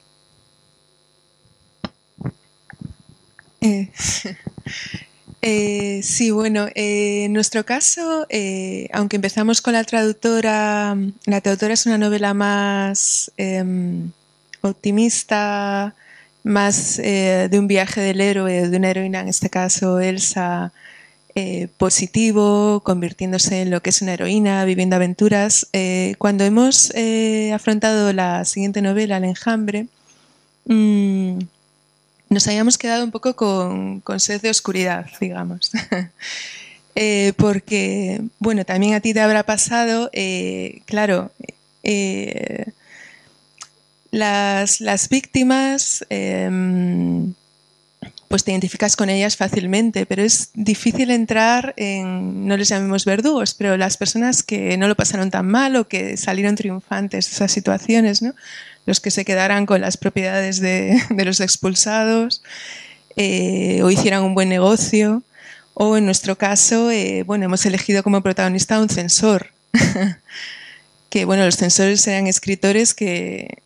[5.48, 11.76] Eh, sí, bueno, eh, en nuestro caso, eh, aunque empezamos con la traductora, la traductora
[11.76, 14.10] es una novela más em,
[14.62, 15.94] optimista,
[16.44, 20.72] más de un viaje del héroe, de una heroína, en este caso Elsa,
[21.78, 25.68] positivo, convirtiéndose en lo que es una heroína, viviendo aventuras.
[26.18, 26.92] cuando hemos
[27.54, 29.88] afrontado la siguiente novela, El enjambre,
[30.66, 31.40] mm,
[32.36, 35.72] nos habíamos quedado un poco con, sed de oscuridad, digamos.
[36.98, 41.30] Eh, porque, bueno, también a ti te habrá pasado, eh, claro,
[41.84, 42.68] eh,
[44.12, 47.34] Las, las víctimas, em,
[48.30, 53.54] pues te identificas con ellas fácilmente, pero es difícil entrar en, no les llamemos verdugos,
[53.56, 57.52] pero las personas que no lo pasaron tan mal o que salieron triunfantes de esas
[57.52, 58.34] situaciones, ¿no?
[58.86, 62.44] Los que se quedaran con las propiedades de, los expulsados
[63.16, 65.24] eh, o hicieran un buen negocio,
[65.74, 69.52] o en nuestro caso, eh, bueno, hemos elegido como protagonista a un censor,
[71.10, 73.62] que bueno, los censores eran escritores que,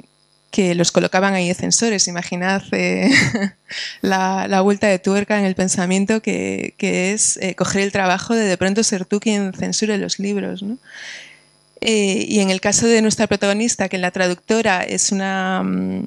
[0.51, 2.07] que los colocaban ahí de censores.
[2.07, 3.09] Imaginad eh,
[4.01, 8.33] la, la, vuelta de tuerca en el pensamiento que, que es eh, coger el trabajo
[8.33, 10.63] de de pronto ser tú quien censure los libros.
[11.81, 16.05] Eh, y en el caso de nuestra protagonista, que la traductora es una, mm,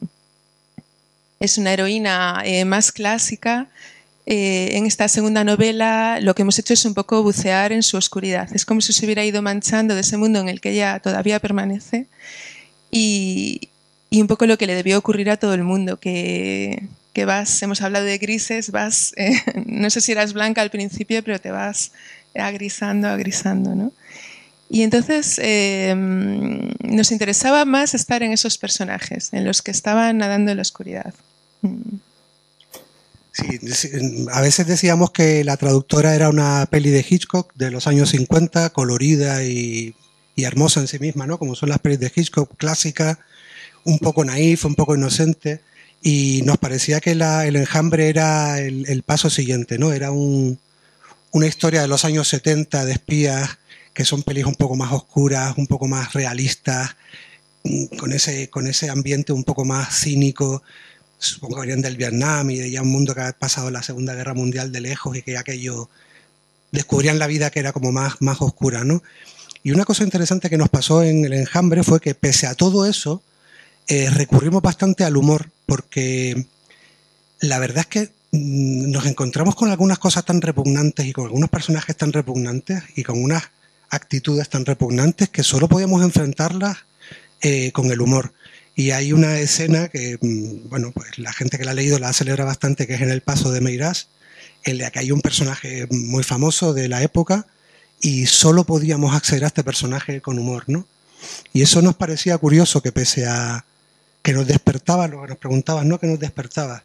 [1.41, 3.69] es una heroína más clásica,
[4.25, 8.49] en esta segunda novela lo que hemos hecho es un poco bucear en su oscuridad.
[8.55, 11.41] Es como si se hubiera ido manchando de ese mundo en el que ella todavía
[11.41, 12.07] permanece.
[12.93, 13.69] Y,
[14.13, 17.63] y un poco lo que le debió ocurrir a todo el mundo, que, que vas,
[17.63, 21.51] hemos hablado de grises, vas, eh, no sé si eras blanca al principio, pero te
[21.51, 21.93] vas
[22.35, 23.93] agrisando, agrisando, ¿no?
[24.73, 30.51] Y entonces eh, nos interesaba más estar en esos personajes, en los que estaban nadando
[30.51, 31.13] en la oscuridad.
[33.33, 33.61] Sí,
[34.33, 38.71] a veces decíamos que la traductora era una peli de Hitchcock de los años 50,
[38.71, 39.95] colorida y,
[40.39, 41.39] hermosa en sí misma, ¿no?
[41.39, 43.19] Como son las pelis de Hitchcock clásicas,
[43.85, 45.61] un poco naif, un poco inocente,
[46.01, 49.93] y nos parecía que el enjambre era el, paso siguiente, ¿no?
[49.93, 50.59] Era un,
[51.31, 53.59] una historia de los años 70 de espías,
[53.95, 56.97] que son pelis un poco más oscuras, un poco más realistas,
[57.65, 60.63] mm, con ese, con ese ambiente un poco más cínico,
[61.19, 64.15] supongo que venían del Vietnam y de ya un mundo que ha pasado la Segunda
[64.15, 65.89] Guerra Mundial de lejos y que aquello
[66.73, 69.03] descubrían la vida que era como más, más oscura, ¿no?
[69.63, 72.87] Y una cosa interesante que nos pasó en el enjambre fue que pese a todo
[72.87, 73.23] eso,
[73.87, 76.47] eh, recurrimos bastante al humor porque
[77.41, 81.51] la verdad es que mm, nos encontramos con algunas cosas tan repugnantes y con algunos
[81.51, 83.45] personajes tan repugnantes y con unas
[83.93, 86.79] actitudes tan repugnantes que solo podíamos enfrentarlas
[87.43, 88.33] eh, con el humor.
[88.75, 92.13] Y hay una escena que, mm, bueno, pues la gente que la ha leído la
[92.13, 94.09] celebra bastante, que es en el paso de Meirás,
[94.65, 97.47] en la que hay un personaje muy famoso de la época
[98.01, 100.87] y solo podíamos acceder a este personaje con humor, ¿no?
[101.53, 103.65] Y eso nos parecía curioso que pese a,
[104.23, 106.83] que nos despertaba, lo que nos preguntabas, no que nos despertaba,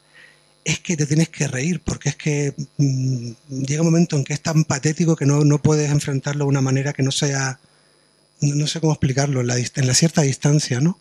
[0.68, 4.34] es que te tienes que reír, porque es que mmm, llega un momento en que
[4.34, 7.58] es tan patético que no, no, puedes enfrentarlo de una manera que no sea,
[8.42, 11.00] no, no sé cómo explicarlo, en la, en la, cierta distancia, ¿no?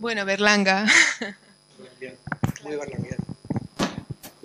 [0.00, 0.84] Bueno, Berlanga.
[2.64, 3.35] Muy berlanguiano.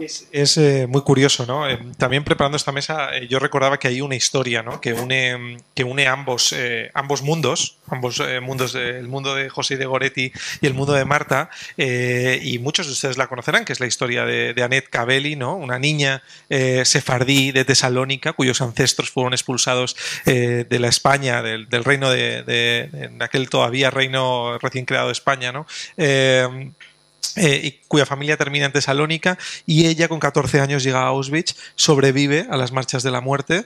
[0.01, 1.69] Es, es eh, muy curioso, ¿no?
[1.69, 4.81] Eh, también preparando esta mesa, eh, yo recordaba que hay una historia, ¿no?
[4.81, 9.75] Que une, que une ambos, eh, ambos mundos, ambos eh, mundos, el mundo de José
[9.75, 13.73] y de Goretti y el mundo de Marta, y muchos de ustedes la conocerán, que
[13.73, 15.55] es la historia de, de Annette Cabelli, ¿no?
[15.55, 22.09] Una niña sefardí de Tesalónica, cuyos ancestros fueron expulsados de la España, del, del reino
[22.09, 25.65] de, de, de, aquel todavía reino recién creado de España, ¿no?
[27.37, 32.47] Eh, cuya familia termina en Tesalónica y ella con 14 años llega a Auschwitz, sobrevive
[32.49, 33.65] a las marchas de la muerte.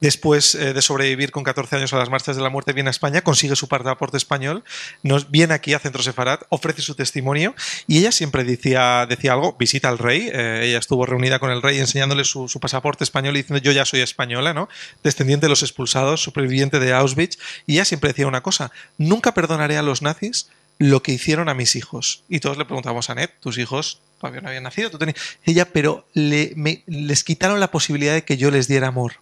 [0.00, 2.90] Después eh, de sobrevivir con 14 años a las marchas de la muerte, viene a
[2.90, 4.62] España, consigue su pasaporte español,
[5.02, 7.54] nos viene aquí a Centro Sefarat, ofrece su testimonio
[7.86, 11.62] y ella siempre decía, decía algo, visita al rey, eh, ella estuvo reunida con el
[11.62, 14.68] rey enseñándole su, su, pasaporte español y diciendo yo ya soy española, ¿no?
[15.02, 19.78] descendiente de los expulsados, superviviente de Auschwitz, y ella siempre decía una cosa, nunca perdonaré
[19.78, 22.22] a los nazis lo que hicieron a mis hijos.
[22.28, 25.16] Y todos le preguntamos a Ned, tus hijos todavía no habían nacido, tú tenías...
[25.44, 29.14] Ella, pero les quitaron la posibilidad de que yo les diera amor.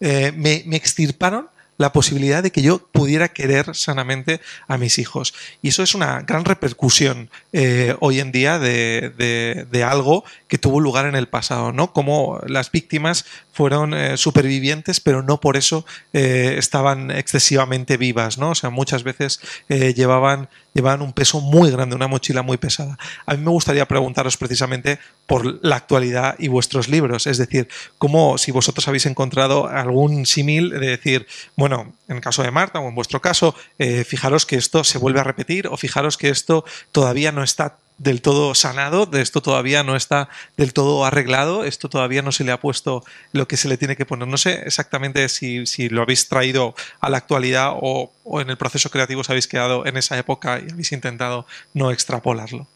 [0.00, 5.32] Eh, me, extirparon la posibilidad de que yo pudiera querer sanamente a mis hijos.
[5.62, 11.06] Y eso es una gran repercusión eh, hoy en día de, algo que tuvo lugar
[11.06, 11.94] en el pasado, ¿no?
[11.94, 18.50] Como las víctimas fueron eh, supervivientes, pero no por eso estaban excesivamente vivas, ¿no?
[18.50, 22.98] O sea, muchas veces llevaban, llevaban un peso muy grande, una mochila muy pesada.
[23.26, 27.68] A mí me gustaría preguntaros precisamente por la actualidad y vuestros libros, es decir,
[27.98, 32.80] cómo si vosotros habéis encontrado algún símil de decir, bueno, en el caso de Marta
[32.80, 36.28] o en vuestro caso, eh, fijaros que esto se vuelve a repetir o fijaros que
[36.28, 41.90] esto todavía no está del todo sanado, esto todavía no está del todo arreglado, esto
[41.90, 44.26] todavía no se le ha puesto lo que se le tiene que poner.
[44.26, 48.56] No sé exactamente si, si lo habéis traído a la actualidad o, o, en el
[48.56, 52.66] proceso creativo os habéis quedado en esa época y habéis intentado no extrapolarlo.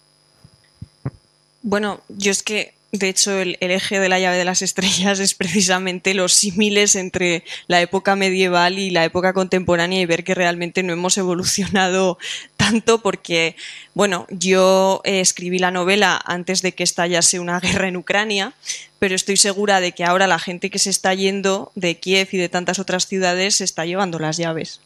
[1.62, 5.34] Bueno, yo es que de hecho, el, eje de la llave de las estrellas es
[5.34, 10.84] precisamente los símiles entre la época medieval y la época contemporánea y ver que realmente
[10.84, 12.18] no hemos evolucionado
[12.57, 13.57] tanto porque,
[13.95, 18.55] bueno, yo eh, escribí la novela antes de que estallase una guerra en Ucrania,
[19.01, 22.38] pero estoy segura de que ahora la gente que se está yendo de Kiev y
[22.38, 24.80] de tantas otras ciudades se está llevando las llaves.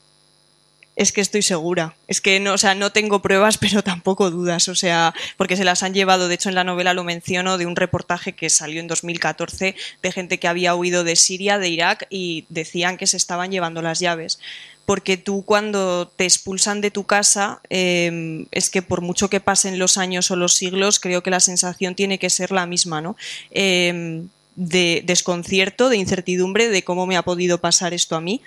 [0.99, 1.95] Es que estoy segura.
[2.09, 4.69] Es que no, o sea, no tengo pruebas, pero tampoco dudas.
[4.69, 6.27] O sea, porque se las han llevado.
[6.27, 10.13] De hecho, en la novela lo menciono de un reportaje que salió en 2014 de
[10.13, 14.01] gente que había huido de Siria, de Irak, y decían que se estaban llevando las
[14.01, 14.41] llaves.
[14.87, 19.79] Porque tú cuando te expulsan de tu casa, eh, es que por mucho que pasen
[19.79, 23.17] los años o los siglos, creo que la sensación tiene que ser la misma, ¿no?
[23.53, 24.25] Eh,
[24.57, 28.43] de desconcierto, de incertidumbre de cómo me ha podido pasar esto a mí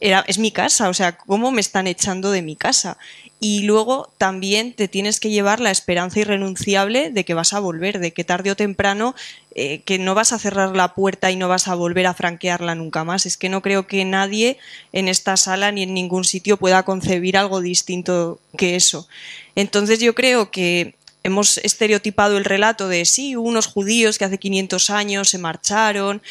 [0.00, 2.98] es mi casa, o sea, ¿cómo me están echando de mi casa?
[3.40, 7.98] Y luego también te tienes que llevar la esperanza irrenunciable de que vas a volver,
[7.98, 9.14] de que tarde o temprano
[9.54, 12.74] eh, que no vas a cerrar la puerta y no vas a volver a franquearla
[12.74, 13.26] nunca más.
[13.26, 14.58] Es que no creo que nadie
[14.92, 19.06] en esta sala ni en ningún sitio pueda concebir algo distinto que eso.
[19.54, 20.94] Entonces yo creo que
[21.26, 26.22] hemos estereotipado el relato de sí, unos judíos que hace 500 años se marcharon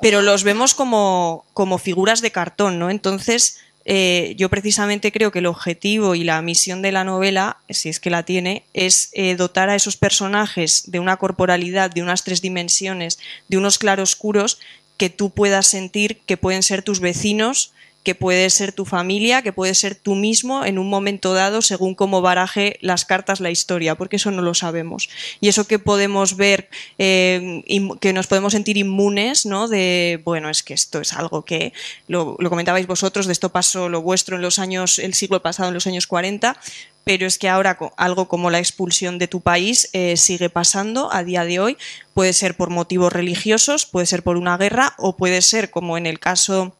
[0.00, 2.90] pero los vemos como, como figuras de cartón, ¿no?
[2.90, 7.88] Entonces, eh, yo precisamente creo que el objetivo y la misión de la novela, si
[7.88, 12.24] es que la tiene, es eh, dotar a esos personajes de una corporalidad, de unas
[12.24, 14.58] tres dimensiones, de unos claroscuros
[14.96, 17.72] que tú puedas sentir que pueden ser tus vecinos,
[18.06, 21.96] que puede ser tu familia, que puede ser tú mismo en un momento dado, según
[21.96, 25.08] cómo baraje las cartas la historia, porque eso no lo sabemos.
[25.40, 27.64] Y eso que podemos ver, eh,
[28.00, 29.66] que nos podemos sentir inmunes, ¿no?
[29.66, 31.72] De, bueno, es que esto es algo que,
[32.06, 35.74] lo, comentabais vosotros, de esto pasó lo vuestro en los años, el siglo pasado, en
[35.74, 36.56] los años 40,
[37.02, 41.24] pero es que ahora algo como la expulsión de tu país eh, sigue pasando a
[41.24, 41.76] día de hoy.
[42.14, 46.06] Puede ser por motivos religiosos, puede ser por una guerra o puede ser, como en
[46.06, 46.76] el caso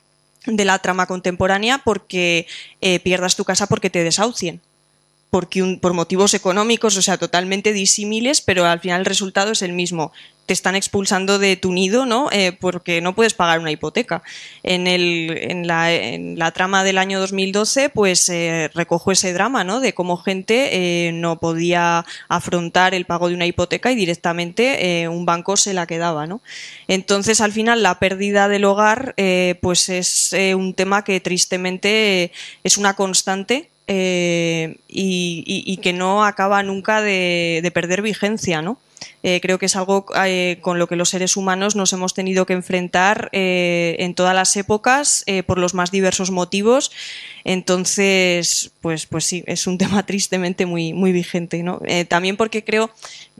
[0.46, 2.46] de la trama contemporánea porque
[2.80, 4.60] eh, pierdas tu casa porque te desahucien.
[5.80, 10.12] Por motivos económicos, o sea, totalmente disímiles, pero al final el resultado es el mismo
[10.46, 12.30] te están expulsando de tu nido, ¿no?
[12.32, 14.22] Eh, porque no puedes pagar una hipoteca.
[14.62, 19.80] En, la, trama del año 2012, pues eh, recojo ese drama, ¿no?
[19.80, 25.26] De cómo gente eh, no podía afrontar el pago de una hipoteca y directamente un
[25.26, 26.40] banco se la quedaba, ¿no?
[26.86, 29.14] Entonces, al final, la pérdida del hogar,
[29.60, 32.32] pues es un tema que tristemente
[32.62, 38.78] es una constante y, y, que no acaba nunca de, de perder vigencia, ¿no?
[39.22, 42.46] Eh, creo que es algo eh, con lo que los seres humanos nos hemos tenido
[42.46, 46.92] que enfrentar eh, en todas las épocas por los más diversos motivos.
[47.42, 51.62] Entonces, pues, pues sí, es un tema tristemente muy, muy vigente.
[51.62, 51.80] ¿no?
[52.08, 52.90] también porque creo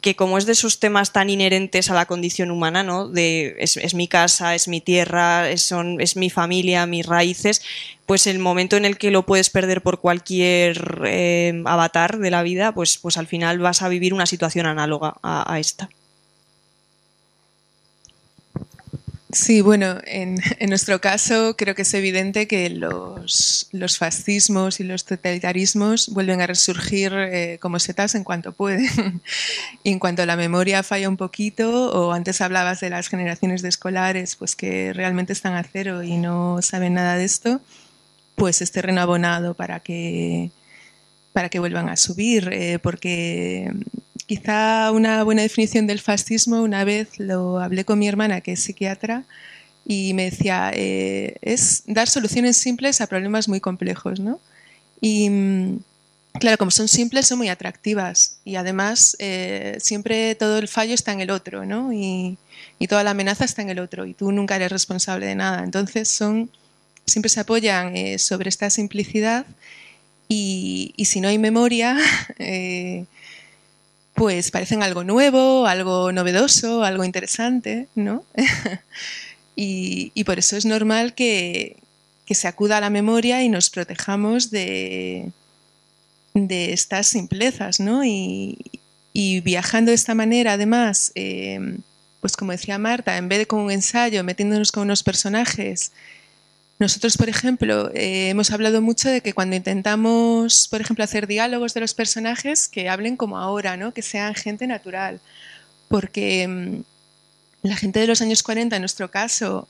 [0.03, 3.11] que como es de esos temas tan inherentes a la condición humana, ¿no?
[3.15, 7.63] Es, mi casa, es mi tierra, son, es mi familia, mis raíces,
[8.07, 12.43] pues el momento en el que lo puedes perder por cualquier eh, avatar de la
[12.43, 15.89] vida, pues, pues al final vas a vivir una situación análoga a esta.
[19.37, 20.39] Sí, bueno, en,
[20.69, 27.13] nuestro caso creo que es evidente que los, fascismos y los totalitarismos vuelven a resurgir
[27.15, 29.21] eh, como setas en cuanto pueden.
[29.83, 33.69] y en cuanto la memoria falla un poquito, o antes hablabas de las generaciones de
[33.69, 37.61] escolares, pues que realmente están a cero y no saben nada de esto,
[38.37, 40.53] pues es terreno abonado para que,
[41.33, 43.73] para que vuelvan a subir, eh, porque
[44.27, 48.61] Quizá una buena definición del fascismo, una vez lo hablé con mi hermana, que es
[48.61, 49.23] psiquiatra,
[49.87, 54.41] y me decía, eh, es dar soluciones simples a problemas muy complejos, ¿no?
[55.01, 55.79] Y mm,
[56.41, 61.13] claro, como son simples, son muy atractivas y además eh, siempre todo el fallo está
[61.13, 61.93] en el otro, ¿no?
[61.93, 62.37] Y,
[62.89, 65.63] toda la amenaza está en el otro y tú nunca eres responsable de nada.
[65.63, 66.51] Entonces son,
[67.07, 69.47] siempre se apoyan eh, sobre esta simplicidad
[70.29, 71.97] y, y, si no hay memoria,
[74.17, 78.25] pues parecen algo nuevo, algo novedoso, algo interesante, ¿no?
[79.55, 81.77] y, por eso es normal que,
[82.29, 85.31] se acuda a la memoria y nos protejamos de,
[86.35, 88.05] estas simplezas, ¿no?
[88.05, 88.59] Y,
[89.45, 91.79] viajando de esta manera, además, eh,
[92.21, 95.93] pues como decía Marta, en vez de con un ensayo, metiéndonos con unos personajes
[96.79, 101.73] nosotros, por ejemplo, eh, hemos hablado mucho de que cuando intentamos, por ejemplo, hacer diálogos
[101.73, 103.95] de los personajes, que hablen como ahora, ¿no?
[103.95, 105.21] que sean gente natural.
[105.89, 109.69] Porque mm, la gente de los años 40, en nuestro caso,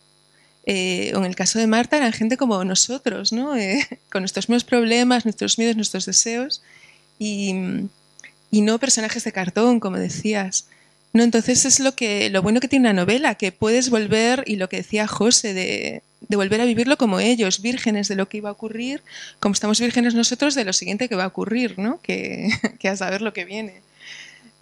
[0.64, 3.56] eh, o en el caso de Marta, eran gente como nosotros, ¿no?
[3.56, 6.62] Eh, con nuestros mismos problemas, nuestros miedos, nuestros deseos,
[7.20, 7.54] y,
[8.50, 10.66] y no personajes de cartón, como decías.
[11.16, 14.56] No, entonces es lo que lo bueno que tiene una novela, que puedes volver, y
[14.56, 18.50] lo que decía José, de, volver a vivirlo como ellos, vírgenes de lo que iba
[18.50, 19.02] a ocurrir,
[19.40, 22.02] como estamos vírgenes nosotros de lo siguiente que va a ocurrir, ¿no?
[22.02, 23.80] que, que a saber lo que viene.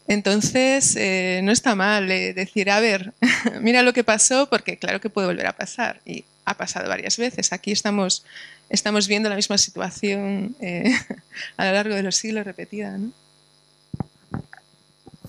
[0.06, 3.14] Entonces, eh, no está mal eh, decir, a ver,
[3.60, 7.16] mira lo que pasó, porque claro que puede volver a pasar, y ha pasado varias
[7.16, 7.52] veces.
[7.52, 8.24] Aquí estamos,
[8.68, 10.84] estamos viendo la misma situación eh,
[11.56, 12.96] a lo largo de los siglos repetida.
[12.96, 13.10] ¿no?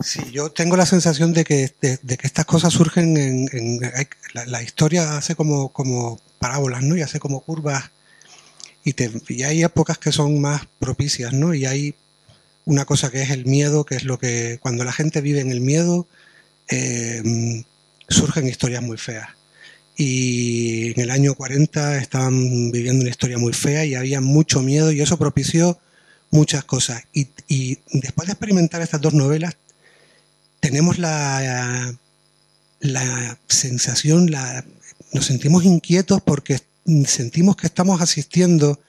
[0.05, 3.79] Sí, yo tengo la sensación de que, de, que estas cosas surgen en...
[4.45, 6.95] la, historia hace como, como parábolas, ¿no?
[6.95, 7.89] Y hace como curvas.
[8.83, 11.55] Y, te, y hay épocas que son más propicias, ¿no?
[11.55, 11.95] Y hay
[12.65, 14.59] una cosa que es el miedo, que es lo que...
[14.61, 16.07] Cuando la gente vive en el miedo,
[16.69, 17.63] eh,
[18.07, 19.29] surgen historias muy feas.
[19.97, 24.91] Y en el año 40 estaban viviendo una historia muy fea y había mucho miedo
[24.91, 25.79] y eso propició
[26.29, 27.01] muchas cosas.
[27.11, 29.57] Y después de experimentar estas dos novelas,
[30.65, 31.95] tenemos la,
[32.79, 34.65] la sensación, la,
[35.13, 36.59] nos sentimos inquietos porque
[37.05, 38.79] sentimos que estamos asistiendo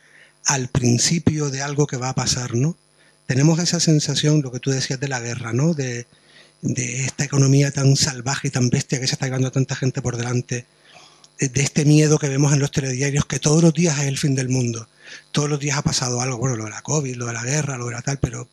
[0.47, 2.79] al principio de algo que va a pasar, ¿no?
[3.27, 5.75] Tenemos esa sensación, lo que tú decías de la guerra, ¿no?
[5.75, 6.07] De,
[6.63, 10.01] de esta economía tan salvaje y tan bestia que se está llevando a tanta gente
[10.01, 10.65] por delante,
[11.39, 14.35] de, este miedo que vemos en los telediarios, que todos los días es el fin
[14.35, 14.89] del mundo,
[15.31, 17.77] todos los días ha pasado algo, bueno, lo de la COVID, lo de la guerra,
[17.77, 18.49] lo de la tal, pero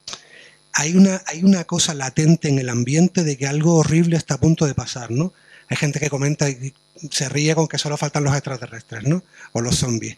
[0.73, 4.39] hay una, hay una cosa latente en el ambiente de que algo horrible está a
[4.39, 5.33] punto de pasar, ¿no?
[5.69, 6.73] Hay gente que comenta y
[7.11, 9.23] se ríe con que solo faltan los extraterrestres, ¿no?
[9.53, 10.17] O los zombies.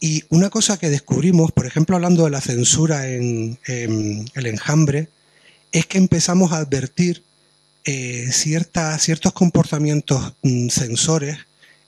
[0.00, 5.08] Y una cosa que descubrimos, por ejemplo, hablando de la censura en, el enjambre,
[5.72, 7.24] es que empezamos a advertir
[7.84, 11.38] eh, ciertos comportamientos mm, censores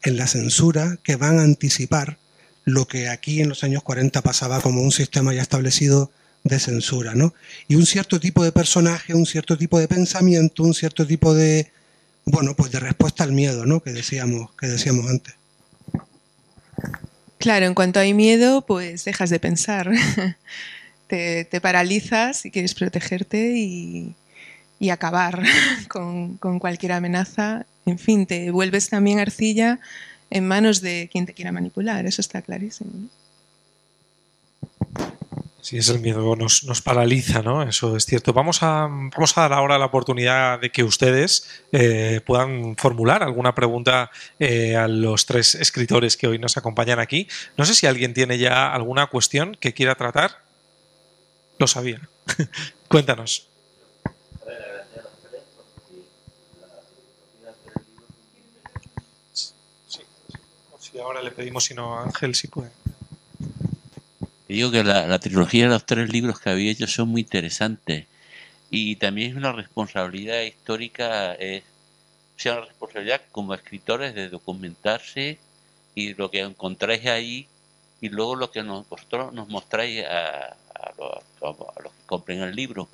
[0.02, 2.18] en la censura que van a anticipar
[2.64, 6.10] lo que aquí en los años 40 pasaba como un sistema ya establecido
[6.44, 7.34] de censura, ¿no?
[7.68, 11.70] Y un cierto tipo de personaje, un cierto tipo de pensamiento, un cierto tipo de,
[12.24, 13.80] bueno, pues de respuesta al miedo, ¿no?
[13.80, 15.34] Que decíamos, que decíamos antes.
[17.38, 19.90] Claro, en cuanto hay miedo, pues dejas de pensar.
[21.06, 24.14] te, te, paralizas y quieres protegerte y,
[24.90, 25.42] acabar
[25.88, 27.66] con, cualquier amenaza.
[27.86, 29.80] En fin, te vuelves también arcilla
[30.30, 32.90] en manos de quien te quiera manipular, eso está clarísimo.
[35.62, 37.62] Sí, es el miedo, nos, nos, paraliza, ¿no?
[37.62, 38.32] Eso es cierto.
[38.32, 43.54] Vamos a, vamos a dar ahora la oportunidad de que ustedes eh, puedan formular alguna
[43.54, 47.28] pregunta eh, a los tres escritores que hoy nos acompañan aquí.
[47.56, 50.42] No sé si alguien tiene ya alguna cuestión que quiera tratar.
[51.58, 52.00] Lo sabía.
[52.88, 53.46] Cuéntanos.
[59.34, 60.00] Sí,
[60.78, 62.79] sí, ahora le pedimos, si no, Ángel, si puede
[64.54, 68.06] digo que la, la, trilogía de los tres libros que había hecho son muy interesantes
[68.70, 75.38] y también es una responsabilidad histórica, es o sea, una responsabilidad como escritores de documentarse
[75.94, 77.48] y lo que encontráis ahí
[78.00, 78.86] y luego lo que nos,
[79.32, 82.88] nos mostráis a, a, los, a, los, que compren el libro.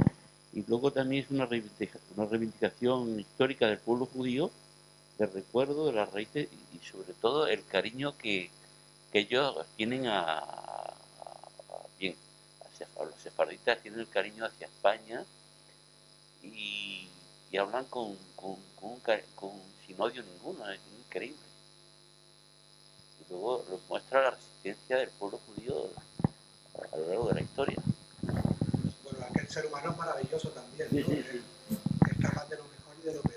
[0.53, 4.51] Y luego también es una reivindicación, una reivindicación histórica del pueblo judío,
[5.19, 8.51] de recuerdo de las raíces y sobre todo el cariño que,
[9.13, 10.96] que ellos tienen a,
[12.97, 15.25] los sefarditas tienen el cariño hacia España
[16.43, 17.09] y,
[17.51, 19.01] y hablan con, con, con,
[19.35, 19.51] con,
[19.87, 21.39] sin odio ninguno, es increíble.
[23.21, 25.91] Y luego nos muestra la resistencia del pueblo judío
[26.93, 27.77] a lo largo de la historia.
[28.23, 30.99] Bueno, aquel ser humano es maravilloso también, ¿no?
[30.99, 31.41] Sí, sí, sí.
[32.11, 33.36] Es capaz de lo mejor y de lo peor.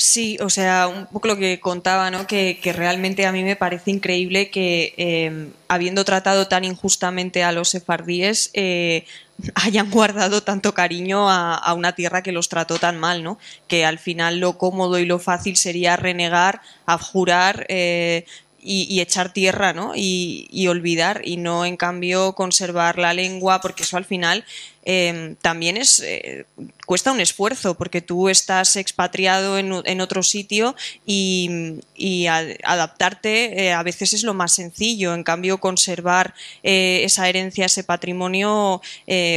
[0.00, 2.26] Sí, o sea, un poco lo que contaba, ¿no?
[2.26, 7.68] Que, realmente a mí me parece increíble que, eh, habiendo tratado tan injustamente a los
[7.68, 9.04] sefardíes, eh,
[9.56, 13.38] hayan guardado tanto cariño a, a, una tierra que los trató tan mal, ¿no?
[13.68, 18.24] Que al final lo cómodo y lo fácil sería renegar, abjurar, eh,
[18.62, 19.92] y, echar tierra, ¿no?
[19.94, 24.44] Y, olvidar, y no en cambio conservar la lengua, porque eso al final
[24.84, 26.46] eh, también es eh,
[26.90, 30.74] cuesta un esfuerzo, porque tú estás expatriado en, otro sitio
[31.06, 32.26] y,
[32.64, 35.14] adaptarte eh, a veces es lo más sencillo.
[35.14, 36.34] En cambio, conservar
[36.64, 38.82] eh, esa herencia, ese patrimonio,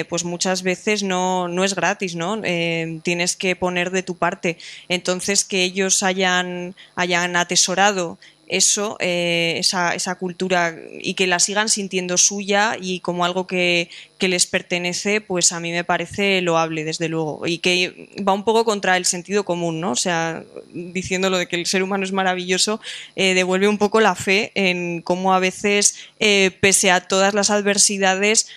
[0.09, 2.41] pues muchas veces no, no es gratis, ¿no?
[2.43, 4.57] Eh, tienes que poner de tu parte.
[4.89, 8.17] Entonces, que ellos hayan, hayan atesorado
[8.47, 13.89] eso, eh, esa, esa, cultura y que la sigan sintiendo suya y como algo que,
[14.17, 17.45] que, les pertenece, pues a mí me parece loable, desde luego.
[17.47, 19.91] Y que va un poco contra el sentido común, ¿no?
[19.91, 22.79] O sea, diciendo lo de que el ser humano es maravilloso,
[23.15, 27.49] eh, devuelve un poco la fe en cómo a veces, eh, pese a todas las
[27.49, 28.47] adversidades,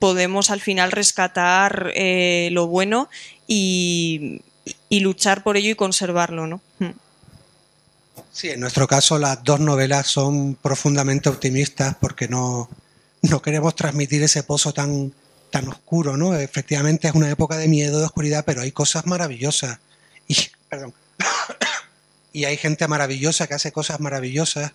[0.00, 1.92] podemos al final rescatar
[2.50, 3.08] lo bueno
[3.46, 4.40] y,
[4.88, 6.60] y, luchar por ello y conservarlo, ¿no?
[6.80, 6.90] Hmm.
[8.32, 12.68] Sí, en nuestro caso las dos novelas son profundamente optimistas porque no,
[13.22, 15.12] no queremos transmitir ese pozo tan,
[15.50, 16.34] tan oscuro, ¿no?
[16.34, 19.78] Efectivamente es una época de miedo, de oscuridad, pero hay cosas maravillosas.
[20.28, 20.36] Y,
[20.68, 20.94] perdón,
[22.32, 24.72] y hay gente maravillosa que hace cosas maravillosas.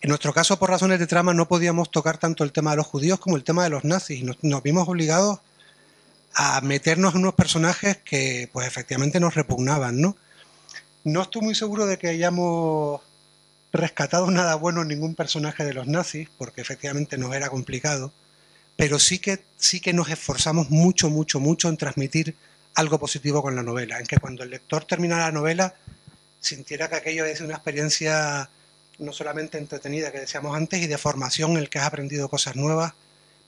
[0.00, 2.86] En nuestro caso, por razones de trama, no podíamos tocar tanto el tema de los
[2.86, 4.22] judíos como el tema de los nazis.
[4.22, 5.40] Nos, vimos obligados
[6.34, 10.16] a meternos en unos personajes que, pues, efectivamente nos repugnaban, ¿no?
[11.08, 13.00] No estoy muy seguro de que hayamos
[13.72, 18.12] rescatado nada bueno en ningún personaje de los nazis, porque efectivamente nos era complicado,
[18.76, 22.36] pero sí que, sí que nos esforzamos mucho, mucho, mucho en transmitir
[22.74, 25.74] algo positivo con la novela, en que cuando el lector termina la novela
[26.40, 28.50] sintiera que aquello es una experiencia
[28.98, 32.54] no solamente entretenida que decíamos antes y de formación en el que has aprendido cosas
[32.54, 32.92] nuevas,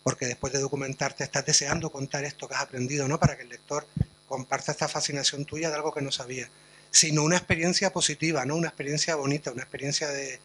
[0.03, 3.21] porque después de documentarte estás deseando contar esto que has aprendido, ¿no?
[3.21, 3.87] Para que el lector
[4.27, 6.49] comparta esta fascinación tuya de algo que no sabía,
[6.91, 8.57] sino una experiencia positiva, ¿no?
[8.57, 10.41] Una experiencia bonita, una experiencia de,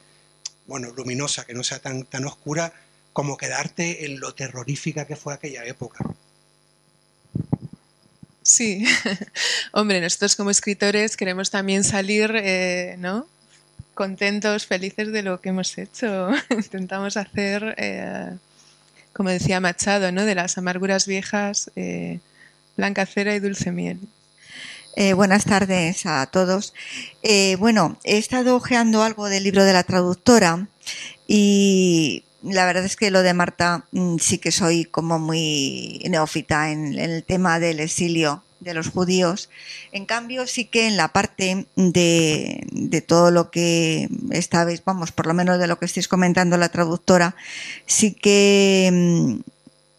[0.67, 2.73] bueno, luminosa, que no sea tan, tan oscura
[3.13, 6.05] como quedarte en lo terrorífica que fue aquella época.
[8.43, 8.85] Sí,
[9.71, 13.25] hombre, nosotros como escritores queremos también salir, eh, ¿no?
[13.95, 16.29] Contentos, felices de lo que hemos hecho.
[16.51, 18.37] Intentamos hacer, eh,
[19.13, 20.25] como decía Machado, ¿no?
[20.25, 22.19] De las amarguras viejas, eh,
[22.77, 23.99] blanca cera y dulce miel.
[24.97, 26.73] Eh, buenas tardes a todos.
[27.21, 30.69] Eh, bueno, he estado ojeando algo del libro de la traductora
[31.27, 36.71] y la verdad es que lo de Marta mm, sí que soy como muy neófita
[36.71, 39.49] en, el tema del exilio de los judíos.
[39.91, 45.27] En cambio, sí que en la parte de, de, todo lo que estabais, vamos, por
[45.27, 47.35] lo menos de lo que estáis comentando la traductora,
[47.85, 49.39] sí que mm,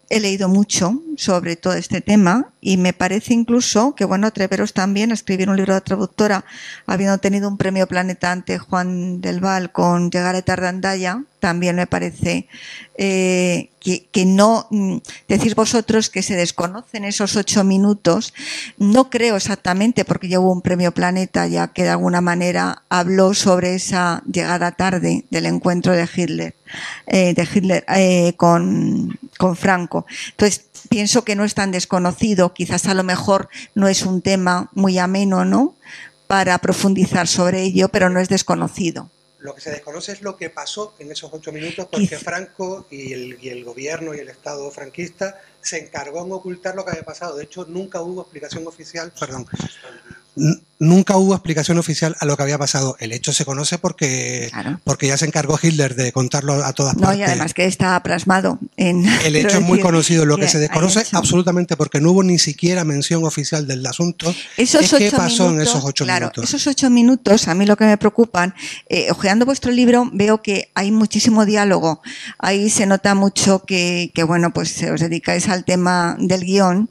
[0.09, 5.11] he leído mucho sobre todo este tema y me parece incluso que, bueno, atreveros también
[5.11, 6.45] a escribir un libro de traductora,
[6.85, 11.87] habiendo tenido un premio Planeta ante Juan del Val con Llegar a Tardandaya, también me
[11.87, 12.47] parece
[12.97, 14.97] eh, que, que, no, mm,
[15.27, 18.33] decís vosotros que se desconocen esos ocho minutos,
[18.77, 23.75] no creo exactamente porque ya un premio Planeta ya que de alguna manera habló sobre
[23.75, 26.55] esa llegada tarde del encuentro de Hitler,
[27.07, 30.05] eh, de Hitler eh, con, con Franco.
[30.31, 34.69] Entonces, pienso que no es tan desconocido, quizás a lo mejor no es un tema
[34.73, 35.75] muy ameno, ¿no?
[36.27, 39.09] Para profundizar sobre ello, pero no es desconocido.
[39.39, 43.13] Lo que se desconoce es lo que pasó en esos ocho minutos porque Franco y
[43.13, 47.03] el, y el, gobierno y el Estado franquista se encargó en ocultar lo que había
[47.03, 47.37] pasado.
[47.37, 49.45] De hecho, nunca hubo explicación oficial, perdón,
[50.79, 52.95] nunca hubo explicación oficial a lo que había pasado.
[52.99, 54.79] El hecho se conoce porque, claro.
[54.83, 57.19] porque ya se encargó Hitler de contarlo a todas no, partes.
[57.19, 59.05] Y además que está plasmado en...
[59.25, 60.25] El hecho es muy conocido.
[60.25, 64.81] Lo que se desconoce absolutamente porque no hubo ni siquiera mención oficial del asunto esos
[64.81, 66.43] es qué pasó minutos, en esos ocho claro, minutos.
[66.43, 68.53] Esos ocho minutos, a mí lo que me preocupan,
[68.89, 72.01] eh, ojeando vuestro libro, veo que hay muchísimo diálogo.
[72.37, 76.89] Ahí se nota mucho que, que bueno, pues os dedicáis al tema del guion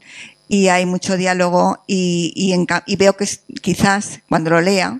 [0.49, 3.27] y hay mucho diálogo y, y, y, veo que
[3.61, 4.99] quizás cuando lo lea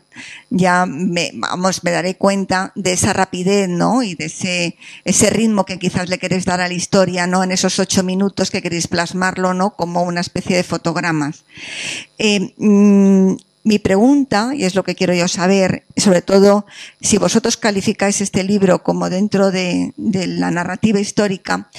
[0.50, 4.04] ya me, vamos, me daré cuenta de esa rapidez ¿no?
[4.04, 7.44] y de ese, ese ritmo que quizás le queréis dar a la historia ¿no?
[7.44, 9.72] en esos ocho minutos que queréis plasmarlo ¿no?
[9.72, 11.44] como una especie de fotogramas.
[12.18, 16.66] Eh, mmm, mi pregunta, y es lo que quiero yo saber, sobre todo
[17.02, 21.70] si vosotros calificáis este libro como dentro de, de la narrativa histórica,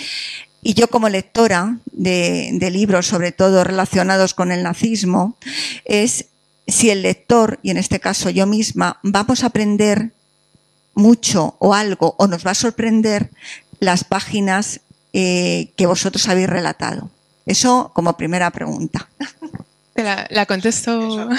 [0.63, 5.37] y yo como lectora de, de, libros, sobre todo relacionados con el nazismo,
[5.85, 6.27] es
[6.67, 10.11] si el lector, y en este caso yo misma, vamos a aprender
[10.95, 13.31] mucho o algo, o nos va a sorprender
[13.81, 14.81] las páginas
[15.13, 17.11] eh, que vosotros habéis relatado.
[17.47, 19.09] Eso como primera pregunta.
[19.95, 21.29] La, la contesto.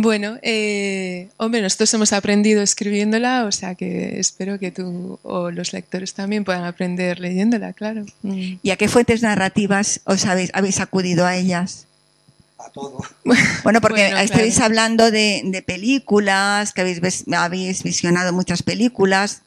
[0.00, 5.72] Bueno, eh, hombre, nosotros hemos aprendido escribiéndola, o sea que espero que tú o los
[5.72, 8.04] lectores también puedan aprender leyéndola, claro.
[8.22, 8.58] Mm.
[8.62, 11.88] ¿Y a qué fuentes narrativas os habéis, habéis acudido a ellas?
[12.58, 13.00] A todo.
[13.64, 14.66] Bueno, porque bueno, estáis claro.
[14.66, 19.42] hablando de, de, películas, que habéis, habéis visionado muchas películas.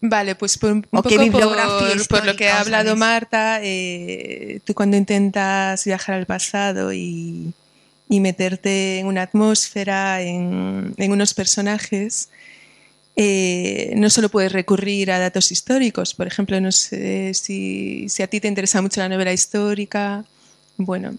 [0.00, 2.98] Vale, pues por, un poco por, por, lo que ha hablado ¿sabes?
[2.98, 7.52] Marta, eh, tú cuando intentas viajar al pasado y
[8.08, 12.30] y meterte en una atmósfera, en, en unos personajes,
[13.16, 16.14] eh, no solo puedes recurrir a datos históricos.
[16.14, 20.24] Por ejemplo, no sé si, si, a ti te interesa mucho la novela histórica.
[20.76, 21.18] Bueno,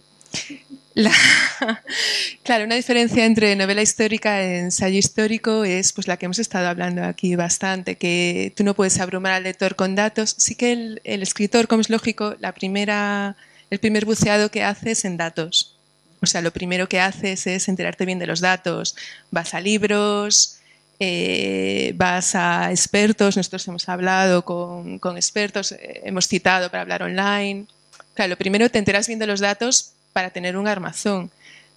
[2.43, 6.67] claro, una diferencia entre novela histórica e ensayo histórico es pues la que hemos estado
[6.67, 10.35] hablando aquí bastante, que tú no puedes abrumar al lector con datos.
[10.37, 13.35] Sí que el, escritor, como es lógico, la primera,
[13.69, 15.78] el primer buceado que hace es en datos.
[16.21, 18.95] O sea, lo primero que haces es enterarte bien de los datos.
[19.31, 20.59] Vas a libros,
[20.99, 27.65] eh, vas a expertos, nosotros hemos hablado con, expertos, eh, hemos citado para hablar online.
[28.13, 31.31] Claro, lo primero te enteras bien de los datos para tener un armazón.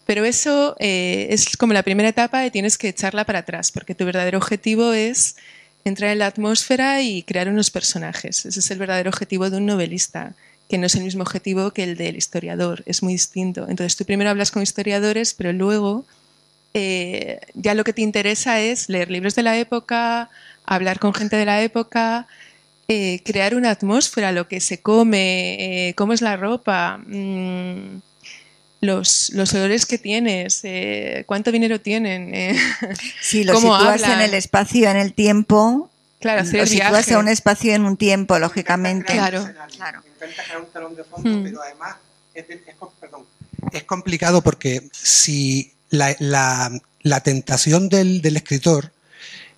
[0.07, 3.95] Pero eso eh, es como la primera etapa y tienes que echarla para atrás, porque
[3.95, 5.37] tu verdadero objetivo es
[5.85, 8.45] entrar en la atmósfera y crear unos personajes.
[8.45, 10.35] Ese es el verdadero objetivo de un novelista,
[10.73, 13.67] que no es el mismo objetivo que el del historiador, es muy distinto.
[13.69, 16.07] Entonces tú primero hablas con historiadores, pero luego
[16.73, 20.31] eh, ya lo que te interesa es leer libros de la época,
[20.65, 22.27] hablar con gente de la época,
[22.89, 27.03] eh, crear una atmósfera, lo que se come, cómo es la ropa.
[27.07, 28.01] Mm,
[28.81, 32.35] los, los olores que tienes, eh, cuánto dinero tienen.
[32.35, 32.57] Eh,
[33.21, 35.91] sí, lo sitúas en el espacio, en el tiempo.
[36.23, 39.13] Claro, hacer lo sitúas en un espacio en un tiempo, lógicamente.
[39.13, 39.45] Claro.
[39.77, 40.03] claro.
[40.61, 41.43] un telón de fondo, hmm.
[41.43, 41.97] pero además
[42.33, 42.47] es,
[43.01, 43.25] perdón,
[43.73, 46.71] es, complicado porque si la, la,
[47.03, 48.93] la tentación del, del escritor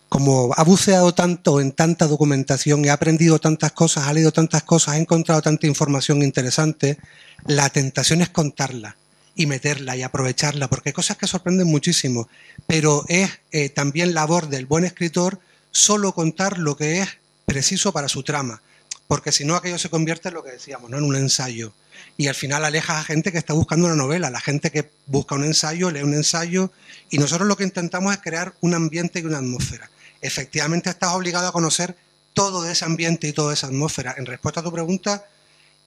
[0.08, 4.62] como ha buceado tanto en tanta documentación y ha aprendido tantas cosas, ha leído tantas
[4.62, 6.98] cosas, ha encontrado tanta información interesante,
[7.46, 8.96] la tentación es contarla
[9.34, 12.28] y meterla y aprovecharla, porque hay cosas que sorprenden muchísimo,
[12.66, 15.40] pero es eh, también labor del buen escritor
[15.74, 17.08] solo contar lo que es
[17.44, 18.62] preciso para su trama,
[19.08, 20.96] porque si no aquello se convierte en lo que decíamos, ¿no?
[20.98, 21.72] en un ensayo.
[22.16, 25.34] Y al final alejas a gente que está buscando una novela, la gente que busca
[25.34, 26.70] un ensayo, lee un ensayo,
[27.10, 29.90] y nosotros lo que intentamos es crear un ambiente y una atmósfera.
[30.20, 31.96] Efectivamente estás obligado a conocer
[32.34, 34.14] todo ese ambiente y toda esa atmósfera.
[34.16, 35.26] En respuesta a tu pregunta,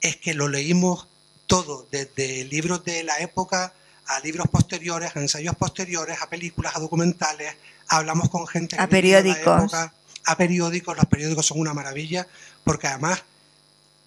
[0.01, 1.07] es que lo leímos
[1.47, 3.73] todo, desde libros de la época
[4.05, 7.55] a libros posteriores, a ensayos posteriores, a películas, a documentales,
[7.87, 9.73] hablamos con gente a periódicos.
[9.73, 12.27] a periódicos, los periódicos son una maravilla,
[12.63, 13.23] porque además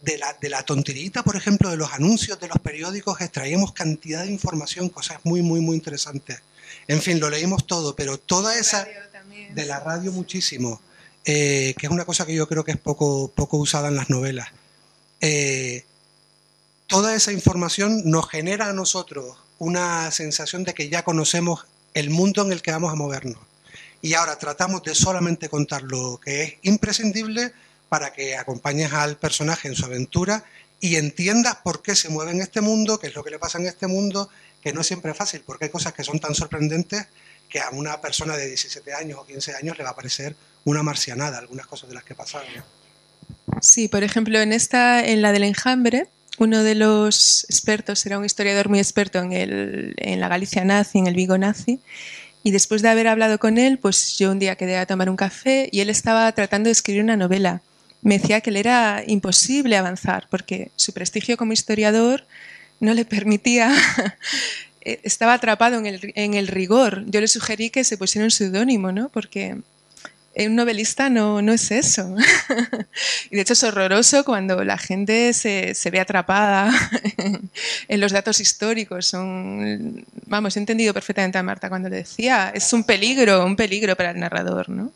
[0.03, 4.25] de la, de la tonterita, por ejemplo, de los anuncios de los periódicos, extraíamos cantidad
[4.25, 6.41] de información, cosas muy, muy, muy interesantes.
[6.89, 8.87] En fin, lo leímos todo, pero toda esa...
[9.55, 10.81] De la radio muchísimo,
[11.25, 14.11] eh, que es una cosa que yo creo que es poco, poco usada en las
[14.11, 14.49] novelas.
[15.21, 15.85] Eh,
[16.87, 22.43] toda esa información nos genera a nosotros una sensación de que ya conocemos el mundo
[22.43, 23.39] en el que vamos a movernos.
[24.03, 27.53] Y ahora tratamos de solamente contar lo que es imprescindible
[27.89, 30.45] para que acompañes al personaje en su aventura
[30.81, 33.59] y entiendas por qué se mueve en este mundo, qué es lo que le pasa
[33.59, 34.31] en este mundo,
[34.63, 37.07] que no siempre es fácil, porque hay cosas que son tan sorprendentes
[37.49, 40.83] que a una persona de 17 años o 15 años le va a parecer una
[40.83, 42.49] marcianada, algunas cosas de las que pasaron.
[43.61, 48.25] Sí, por ejemplo, en esta, en la del enjambre, uno de los expertos era un
[48.25, 51.81] historiador muy experto en, el, en la Galicia nazi, en el Vigo nazi,
[52.43, 55.17] y después de haber hablado con él, pues yo un día quedé a tomar un
[55.17, 57.61] café y él estaba tratando de escribir una novela.
[58.03, 62.25] Me decía que le era imposible avanzar porque su prestigio como historiador
[62.81, 63.75] no le permitía,
[64.81, 67.05] estaba atrapado en el, en el rigor.
[67.07, 69.11] Yo le sugerí que se pusiera un seudónimo, ¿no?
[69.11, 69.59] Porque
[70.37, 72.15] un novelista no, no es eso.
[73.31, 76.73] y de hecho es horroroso cuando la gente se, se ve atrapada
[77.89, 79.13] en los datos históricos.
[80.27, 84.11] Vamos, he entendido perfectamente a Marta cuando le decía, es un peligro, un peligro para
[84.11, 84.93] el narrador, ¿no?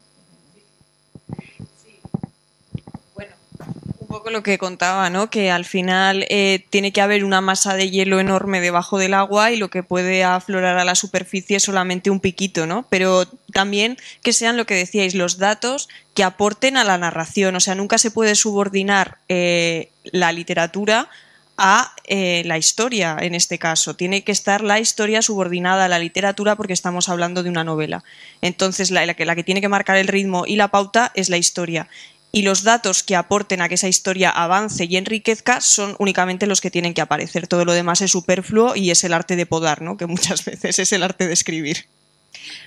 [4.15, 5.29] Poco lo que contaba, ¿no?
[5.29, 9.51] Que al final eh, tiene que haber una masa de hielo enorme debajo del agua
[9.51, 12.87] y lo que puede aflorar a la superficie es solamente un piquito, ¿no?
[12.91, 17.57] Pero también que sean lo que decíais, los datos que aporten a la narración.
[17.57, 21.09] O sea, nunca se puede subordinar eh, la literatura
[21.57, 23.95] a eh, la historia en este caso.
[23.95, 28.05] Tiene que estar la historia subordinada a la literatura porque estamos hablando de una novela.
[28.43, 31.37] Entonces, la, que, la que tiene que marcar el ritmo y la pauta es la
[31.37, 31.89] historia
[32.35, 36.61] y los datos que aporten a que esa historia avance y enriquezca son únicamente los
[36.61, 37.47] que tienen que aparecer.
[37.47, 39.97] Todo lo demás es superfluo y es el arte de podar, ¿no?
[39.97, 41.87] que muchas veces es el arte de escribir.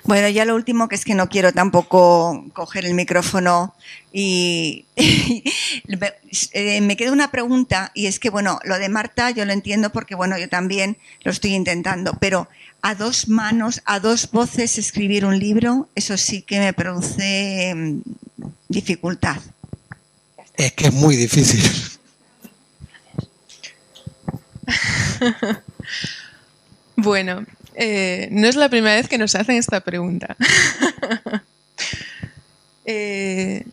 [0.06, 3.76] Bueno, ya lo último que es que no quiero tampoco coger el micrófono
[4.14, 9.52] y eh, me queda una pregunta y es que, bueno, lo de Marta yo lo
[9.52, 12.48] entiendo porque, bueno, yo también lo estoy intentando, pero
[12.82, 18.02] a dos manos, a dos voces escribir un libro, eso sí que me produce mm,
[18.70, 19.42] dificultad.
[20.58, 21.64] Es que es muy difícil.
[26.96, 27.46] bueno,
[27.76, 30.36] eh, no es la primera vez que nos hacen esta pregunta.
[32.90, 33.66] Eh,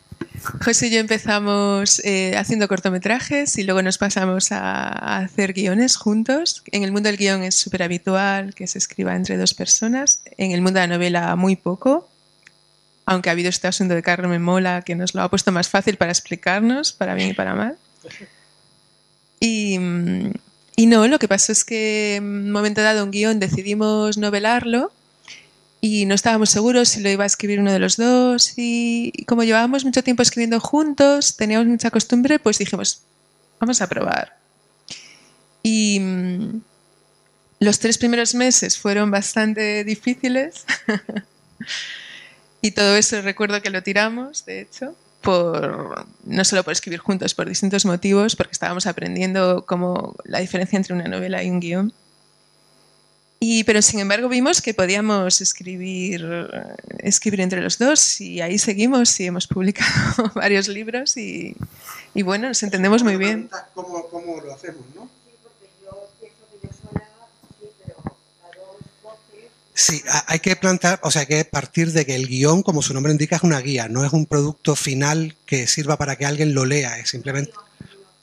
[0.61, 5.95] José y yo empezamos eh, haciendo cortometrajes y luego nos pasamos a, a, hacer guiones
[5.95, 6.63] juntos.
[6.73, 10.21] En el mundo del guion es súper habitual que se escriba entre dos personas.
[10.35, 12.09] En el mundo de la novela muy poco,
[13.05, 15.97] aunque ha habido este asunto de Carmen Mola que nos lo ha puesto más fácil
[15.97, 17.77] para explicarnos, para bien y para mal.
[19.39, 19.77] Y,
[20.87, 24.91] no, lo que pasó es que en un momento dado un guion decidimos novelarlo
[25.81, 29.25] y no estábamos seguros si lo iba a escribir uno de los dos y, y,
[29.25, 33.03] como llevábamos mucho tiempo escribiendo juntos, teníamos mucha costumbre, pues dijimos,
[33.59, 34.37] vamos a probar.
[35.61, 36.61] Y mm,
[37.59, 40.65] los tres primeros meses fueron bastante difíciles
[42.65, 47.35] y todo eso recuerdo que lo tiramos, de hecho, por, no solo por escribir juntos,
[47.35, 51.93] por distintos motivos, porque estábamos aprendiendo como la diferencia entre una novela y un guion.
[53.39, 56.25] Y, pero sin embargo vimos que podíamos escribir,
[56.99, 61.55] escribir entre los dos y ahí seguimos y hemos publicado varios libros y,
[62.15, 63.47] y bueno, nos entendemos muy bien.
[63.75, 65.07] ¿Cómo, cómo lo hacemos, no?
[69.77, 73.11] Sí, hay que plantear, o sea, que partir de que el guion, como su nombre
[73.11, 76.65] indica, es una guía, no es un producto final que sirva para que alguien lo
[76.65, 77.51] lea, es simplemente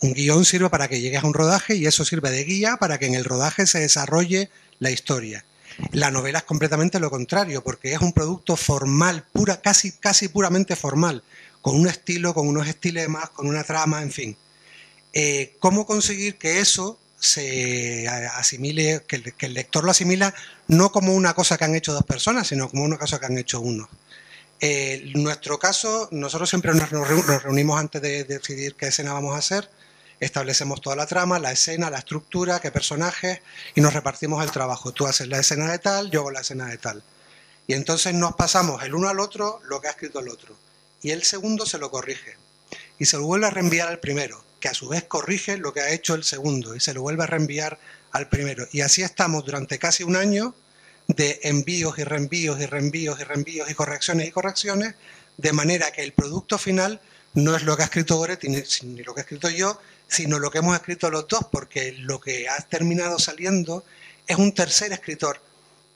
[0.01, 2.99] un guion sirve para que llegues a un rodaje y eso sirve de guía para
[2.99, 4.49] que en el rodaje se desarrolle
[4.79, 5.45] la historia.
[5.93, 10.75] La novela es completamente lo contrario, porque es un producto formal, pura, casi, casi puramente
[10.75, 11.23] formal,
[11.61, 14.37] con un estilo, con unos estilemas, con una trama, en fin.
[15.13, 20.35] Eh, ¿Cómo conseguir que eso se asimile, que el, lector lo asimila
[20.67, 23.39] no como una cosa que han hecho dos personas, sino como una cosa que han
[23.39, 23.89] hecho uno.
[24.61, 29.39] Eh, nuestro caso, nosotros siempre nos, nos reunimos antes de decidir qué escena vamos a
[29.39, 29.71] hacer,
[30.19, 33.41] establecemos toda la trama, la escena, la estructura, qué personajes
[33.77, 34.91] y nos repartimos el trabajo.
[34.91, 37.05] Tú haces la escena de tal, yo hago la escena de tal.
[37.69, 40.57] Y entonces nos pasamos el uno al otro lo que ha escrito el otro.
[41.03, 42.37] Y el segundo se lo corrige.
[42.99, 45.81] Y se lo vuelve a reenviar al primero que a su vez corrige lo que
[45.81, 47.81] ha hecho el segundo y se lo vuelve a reenviar
[48.13, 48.65] al primero.
[48.71, 50.55] Y así estamos durante casi un año
[51.09, 54.95] de envíos y reenvíos y reenvíos y reenvíos y correcciones y correcciones,
[55.37, 57.01] de manera que el producto final
[57.35, 60.39] no es lo que ha escrito Goretti ni, ni lo que he escrito yo, sino
[60.39, 63.85] lo que hemos escrito los dos, porque lo que ha terminado saliendo
[64.29, 65.41] es un tercer escritor,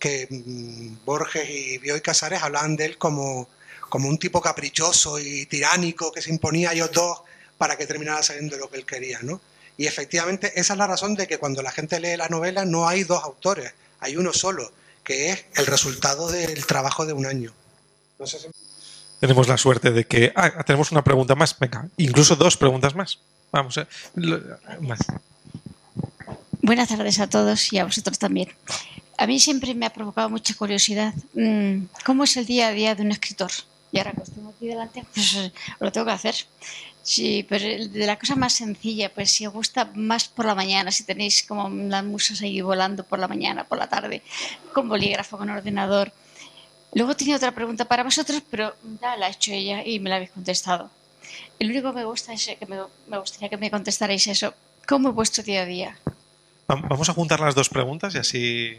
[0.00, 3.48] que mmm, Borges y Bioy Casares hablaban de él como,
[3.88, 7.20] como un tipo caprichoso y tiránico que se imponía a ellos dos
[7.58, 9.40] para que terminara saliendo lo que él quería, ¿no?
[9.76, 12.88] Y efectivamente esa es la razón de que cuando la gente lee la novela no
[12.88, 14.72] hay dos autores, hay uno solo,
[15.04, 17.52] que es el resultado del trabajo de un año.
[18.18, 18.48] No sé si...
[19.20, 20.32] Tenemos la suerte de que...
[20.34, 23.18] Ah, tenemos una pregunta más, venga, incluso dos preguntas más.
[23.52, 23.86] Vamos, eh,
[24.80, 24.98] más.
[26.62, 28.50] Buenas tardes a todos y a vosotros también.
[29.18, 31.14] A mí siempre me ha provocado mucha curiosidad.
[31.34, 33.50] Mm, ¿Cómo es el día a día de un escritor?
[33.92, 36.34] Y ahora que os tengo aquí delante, pues lo tengo que hacer.
[37.06, 40.90] Sí, pero de la cosa más sencilla, pues si os gusta más por la mañana,
[40.90, 44.22] si tenéis como las musas ahí volando por la mañana, por la tarde,
[44.74, 46.12] con bolígrafo, con ordenador.
[46.94, 50.16] Luego tenía otra pregunta para vosotros, pero ya la ha hecho ella y me la
[50.16, 50.90] habéis contestado.
[51.60, 54.52] El único que me gusta es que me, me gustaría que me contestarais eso.
[54.88, 55.96] ¿Cómo es vuestro día a día?
[56.66, 58.76] Vamos a juntar las dos preguntas y así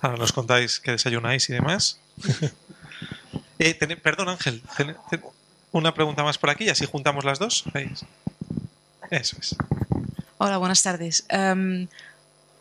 [0.00, 2.00] ahora nos contáis qué desayunáis y demás.
[3.60, 4.64] eh, ten, perdón, Ángel.
[4.76, 5.22] Ten, ten,
[5.72, 7.64] una pregunta más por aquí y así juntamos las dos.
[9.10, 9.56] Eso es.
[10.38, 11.26] Hola, buenas tardes.
[11.32, 11.88] Um,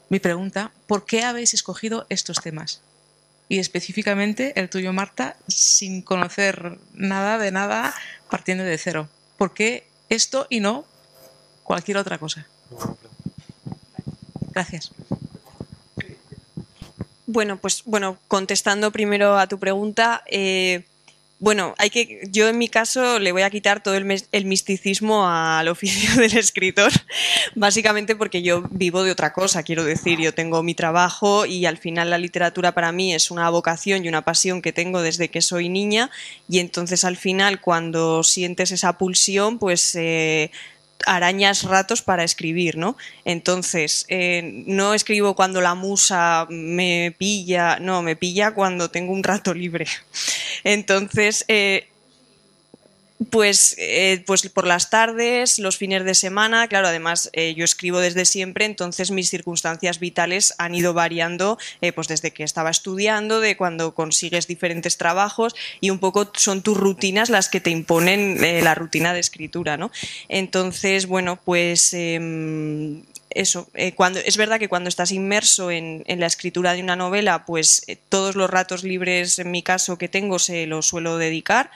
[0.10, 2.82] mi pregunta, ¿por qué habéis escogido estos temas?
[3.50, 7.94] Y específicamente el tuyo, Marta, sin conocer nada de nada,
[8.30, 9.10] partiendo de cero.
[9.38, 10.86] ¿Por qué esto y no
[11.64, 12.48] cualquier otra cosa?
[14.52, 14.92] Gracias.
[17.26, 20.86] Bueno, pues bueno, contestando primero a tu pregunta, eh,
[21.40, 25.28] bueno, hay que, yo en mi caso le voy a quitar todo el, el, misticismo
[25.28, 26.92] al oficio del escritor,
[27.56, 31.78] básicamente porque yo vivo de otra cosa, quiero decir, yo tengo mi trabajo y al
[31.78, 35.42] final la literatura para mí es una vocación y una pasión que tengo desde que
[35.42, 36.10] soy niña
[36.50, 39.96] y entonces al final cuando sientes esa pulsión, pues...
[39.96, 40.52] Eh,
[41.06, 42.98] arañas ratos para escribir, ¿no?
[43.26, 49.24] Entonces, eh, no escribo cuando la musa me pilla, no, me pilla cuando tengo un
[49.24, 49.86] rato libre.
[50.64, 51.88] Entonces, eh,
[53.32, 58.00] pues, eh, pues por las tardes, los fines de semana, claro, además eh, yo escribo
[58.00, 63.40] desde siempre, entonces mis circunstancias vitales han ido variando, eh, pues desde que estaba estudiando,
[63.40, 68.44] de cuando consigues diferentes trabajos y un poco son tus rutinas las que te imponen
[68.44, 69.92] eh, la rutina de escritura, ¿no?
[70.30, 73.02] Entonces, bueno, pues em,
[73.32, 77.46] eso, eh, cuando, es verdad que cuando estás inmerso en, la escritura de una novela,
[77.46, 81.72] pues todos los ratos libres, en mi caso, que tengo, se los suelo dedicar.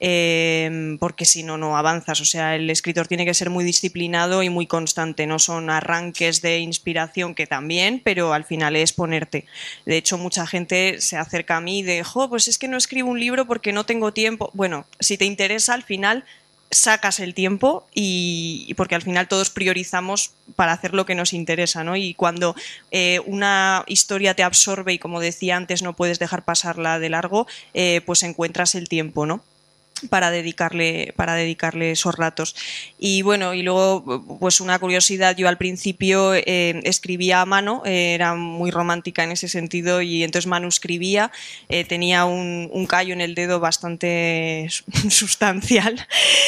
[0.00, 2.20] Eh, porque si no, no avanzas.
[2.20, 5.26] O sea, el escritor tiene que ser muy disciplinado y muy constante.
[5.26, 9.46] No son arranques de inspiración que también, pero al final es ponerte.
[9.86, 13.10] De hecho, mucha gente se acerca a mí de, jo, pues es que no escribo
[13.10, 14.50] un libro porque no tengo tiempo.
[14.54, 16.24] Bueno, si te interesa, al final
[16.70, 21.82] sacas el tiempo y, porque al final todos priorizamos para hacer lo que nos interesa,
[21.84, 21.96] ¿no?
[21.96, 22.54] Y cuando
[22.90, 27.46] eh, una historia te absorbe y como decía antes no puedes dejar pasarla de largo,
[27.74, 29.42] eh, pues encuentras el tiempo, ¿no?
[30.08, 32.54] Para dedicarle para dedicarle esos ratos.
[32.98, 38.14] Y bueno y luego pues una curiosidad yo al principio eh, escribía a mano eh,
[38.14, 41.30] era muy romántica en ese sentido y entonces manuscribía
[41.68, 44.68] eh, tenía un, un, callo en el dedo bastante
[45.10, 46.06] sustancial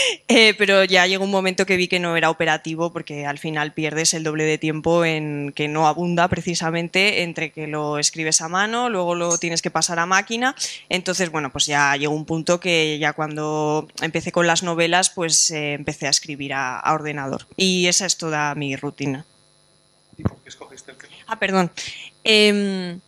[0.59, 4.15] pero ya llegó un momento que vi que no era operativo porque al final pierdes
[4.15, 8.89] el doble de tiempo en que no abunda precisamente entre que lo escribes a mano
[8.89, 10.55] luego lo tienes que pasar a máquina.
[10.89, 13.40] Entonces bueno pues ya llegó un punto que ya cuando
[14.01, 17.47] empecé con las novelas, pues eh, empecé a escribir a, ordenador.
[17.57, 19.25] Y esa es toda mi rutina.
[20.17, 21.13] ¿Y por qué escogiste el tema?
[21.27, 21.71] Ah, perdón.
[22.25, 23.01] Em,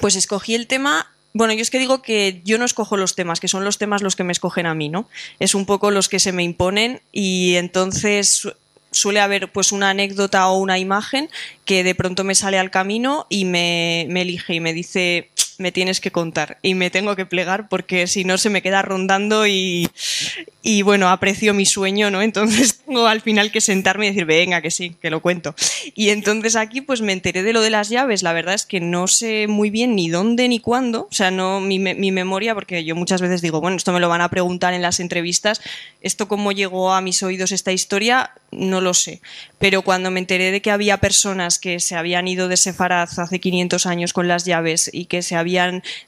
[0.00, 3.40] pues escogí el tema bueno, yo es que digo que yo no escojo los temas,
[3.40, 5.08] que son los temas los que me escogen a mí, ¿no?
[5.40, 8.48] Es un poco los que se me imponen y entonces
[8.92, 11.28] suele haber pues una anécdota o una imagen
[11.64, 15.28] que de pronto me sale al camino y me, me elige y me dice,
[15.58, 18.82] me tienes que contar y me tengo que plegar porque si no se me queda
[18.82, 19.88] rondando y,
[20.62, 22.22] y bueno, aprecio mi sueño, ¿no?
[22.22, 25.54] Entonces tengo al final que sentarme y decir, venga, que sí, que lo cuento.
[25.94, 28.80] Y entonces aquí pues me enteré de lo de las llaves, la verdad es que
[28.80, 32.84] no sé muy bien ni dónde ni cuándo, o sea, no mi, mi memoria, porque
[32.84, 35.60] yo muchas veces digo, bueno, esto me lo van a preguntar en las entrevistas,
[36.00, 39.20] esto cómo llegó a mis oídos esta historia, no lo sé.
[39.58, 43.38] Pero cuando me enteré de que había personas que se habían ido de Sefaraz hace
[43.38, 45.36] 500 años con las llaves y que se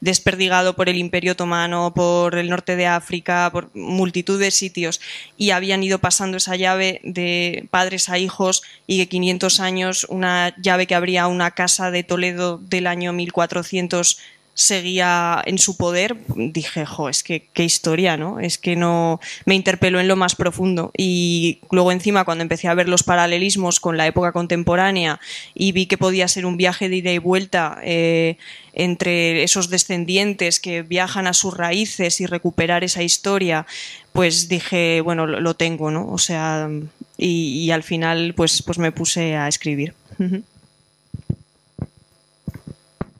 [0.01, 5.01] desperdigado por el Imperio Otomano, por el norte de África, por multitud de sitios
[5.37, 10.55] y habían ido pasando esa llave de padres a hijos y que 500 años, una
[10.61, 14.18] llave que abría una casa de Toledo del año 1400
[14.57, 18.41] seguía en su poder, dije, jo, es que qué historia, ¿no?
[18.41, 20.91] Es que no me interpeló en lo más profundo.
[20.97, 25.21] Y luego encima cuando empecé a ver los paralelismos con la época contemporánea
[25.55, 28.39] y vi que podía ser un viaje de ida y vuelta eh,
[28.73, 33.67] entre esos descendientes que viajan a sus raíces y recuperar esa historia,
[34.15, 36.09] pues dije, bueno, lo, tengo, ¿no?
[36.11, 36.71] O sea,
[37.19, 39.93] y, y, al final pues, pues me puse a escribir.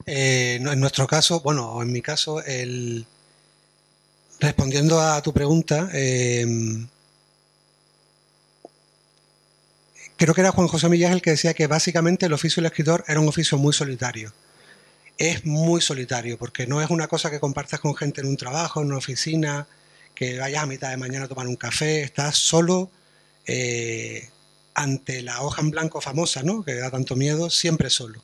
[0.07, 3.04] Eh, en nuestro caso, bueno, en mi caso, el,
[4.38, 6.46] respondiendo a tu pregunta, eh,
[10.16, 13.04] creo que era Juan José Millán el que decía que básicamente el oficio del escritor
[13.09, 14.32] era un oficio muy solitario.
[15.18, 18.80] Es muy solitario, porque no es una cosa que compartas con gente en un trabajo,
[18.80, 19.66] en una oficina,
[20.14, 22.90] que vayas a mitad de mañana a tomar un café, estás solo
[23.46, 24.28] eh,
[24.74, 26.64] ante la hoja en blanco famosa, ¿no?
[26.64, 28.22] que da tanto miedo, siempre solo.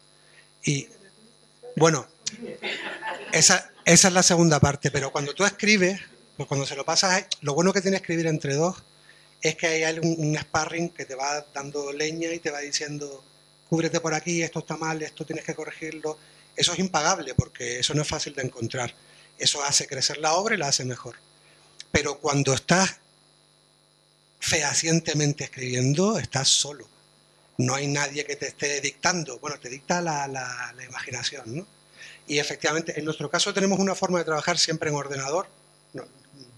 [0.64, 0.89] Y
[1.77, 2.07] bueno,
[3.33, 6.01] esa, es la segunda parte, pero cuando tú escribes,
[6.37, 8.83] pues cuando se lo pasas, lo bueno que tiene escribir entre dos
[9.41, 13.25] es que hay un, un sparring que te va dando leña y te va diciendo,
[13.68, 16.18] cúbrete por aquí, esto está mal, esto tienes que corregirlo.
[16.55, 18.95] Eso es impagable porque eso no es fácil de encontrar.
[19.39, 21.16] Eso hace crecer la obra y la hace mejor.
[21.91, 22.99] Pero cuando estás
[24.39, 26.91] fehacientemente escribiendo, estás solo
[27.59, 29.39] no hay nadie que te esté dictando.
[29.39, 31.67] Bueno, te dicta la, la, imaginación, ¿no?
[32.27, 35.49] Y efectivamente, en nuestro caso tenemos una forma de trabajar siempre en ordenador.
[35.93, 36.05] No,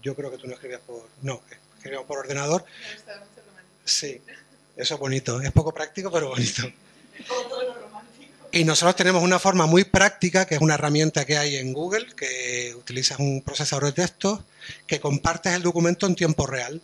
[0.01, 1.07] yo creo que tú no escribías por...
[1.21, 1.41] No,
[1.77, 2.65] escribimos por ordenador.
[3.83, 4.21] Sí,
[4.75, 5.41] eso es bonito.
[5.41, 6.63] Es poco práctico, pero bonito.
[8.51, 12.07] Y nosotros tenemos una forma muy práctica, que es una herramienta que hay en Google,
[12.15, 14.45] que utilizas un procesador de texto,
[14.87, 16.81] que compartes el documento en tiempo real.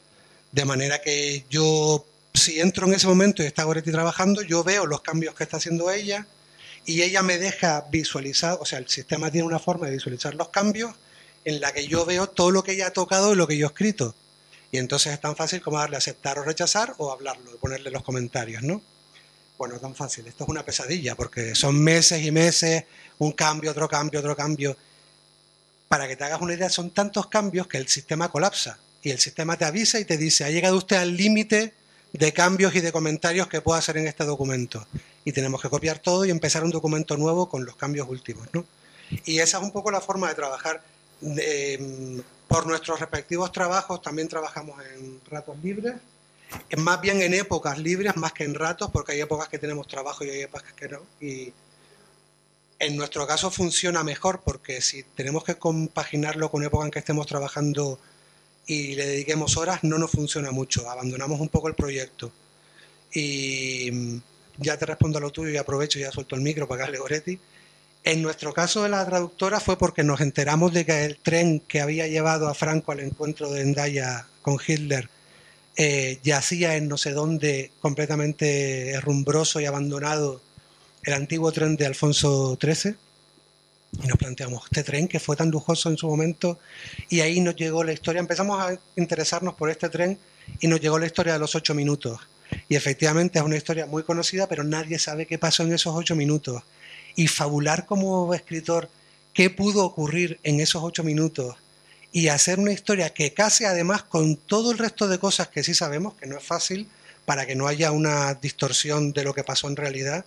[0.51, 4.86] De manera que yo si entro en ese momento y está Goretti trabajando, yo veo
[4.86, 6.27] los cambios que está haciendo ella
[6.86, 10.49] y ella me deja visualizar, o sea, el sistema tiene una forma de visualizar los
[10.49, 10.95] cambios
[11.45, 13.67] en la que yo veo todo lo que ella ha tocado y lo que yo
[13.67, 14.15] he escrito.
[14.71, 18.63] Y entonces es tan fácil como darle aceptar o rechazar o hablarlo, ponerle los comentarios,
[18.63, 18.82] ¿no?
[19.57, 20.25] Bueno, tan fácil.
[20.27, 22.86] Esto es una pesadilla porque son meses y meses,
[23.19, 24.77] un cambio, otro cambio, otro cambio.
[25.88, 29.19] Para que te hagas una idea, son tantos cambios que el sistema colapsa y el
[29.19, 31.73] sistema te avisa y te dice, ha llegado usted al límite
[32.14, 34.86] de cambios y de comentarios que pueda hacer en este documento.
[35.24, 38.47] Y tenemos que copiar todo y empezar un documento nuevo con los cambios últimos.
[38.53, 38.66] ¿no?
[39.26, 40.82] Y esa es un poco la forma de trabajar.
[41.22, 45.93] Em, por nuestros respectivos trabajos también trabajamos en ratos libres,
[46.78, 50.26] más bien en épocas libres más que en ratos, porque hay épocas que tenemos trabajo
[50.26, 50.99] y hay épocas que no.
[51.22, 51.53] Y
[52.80, 57.28] en nuestro caso funciona mejor porque si tenemos que compaginarlo con época en que estemos
[57.28, 57.99] trabajando
[58.68, 62.32] y le dediquemos horas, no nos funciona mucho, abandonamos un poco el proyecto.
[63.14, 64.18] Y mm,
[64.57, 66.99] ya te respondo a lo tuyo y aprovecho y ya suelto el micro para darle
[66.99, 67.39] Goretti.
[68.03, 71.82] En nuestro caso de la traductora fue porque nos enteramos de que el tren que
[71.82, 75.09] había llevado a Franco al encuentro de Endaya con Hitler
[75.78, 80.41] eh, yacía en no sé dónde, completamente herrumbroso y abandonado,
[81.03, 82.95] el antiguo tren de Alfonso XIII.
[83.91, 86.59] Y nos planteamos, este tren que fue tan lujoso en su momento,
[87.09, 88.19] y ahí nos llegó la historia.
[88.19, 90.17] Empezamos a interesarnos por este tren
[90.59, 92.19] y nos llegó la historia de los ocho minutos.
[92.69, 96.15] Y efectivamente es una historia muy conocida, pero nadie sabe qué pasó en esos ocho
[96.15, 96.63] minutos
[97.15, 98.89] y fabular como escritor
[99.33, 101.55] qué pudo ocurrir en esos ocho minutos
[102.11, 105.73] y hacer una historia que case además con todo el resto de cosas que sí
[105.73, 106.87] sabemos, que no es fácil,
[107.25, 110.25] para que no haya una distorsión de lo que pasó en realidad,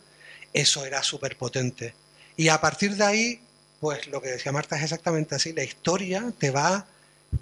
[0.53, 1.95] eso era súper potente.
[2.37, 3.41] Y a partir de ahí,
[3.85, 6.87] pues lo que decía Marta es exactamente así, la historia te va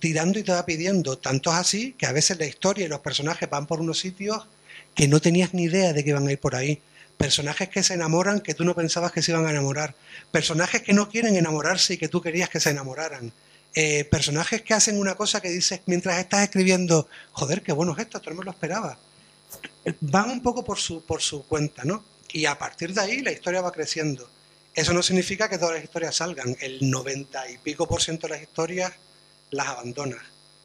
[0.01, 2.99] tirando y te va pidiendo, tanto es así que a veces la historia y los
[2.99, 4.49] personajes van por unos sitios
[4.93, 6.83] que no tenías ni idea de que iban a ir por ahí
[7.17, 9.95] personajes que se enamoran que tú no pensabas que se iban a enamorar,
[10.33, 13.33] personajes que no quieren enamorarse y que tú querías que se enamoraran,
[13.77, 18.01] eh, personajes que hacen una cosa que dices mientras estás escribiendo, joder, qué bueno es
[18.01, 18.99] esto, esto no me lo esperaba.
[20.01, 22.05] Van un poco por su, por su cuenta, ¿no?
[22.33, 24.29] Y a partir de ahí la historia va creciendo.
[24.75, 26.57] Eso no significa que todas las historias salgan.
[26.61, 28.93] El 90 y pico por ciento de las historias
[29.51, 30.23] las abandonas.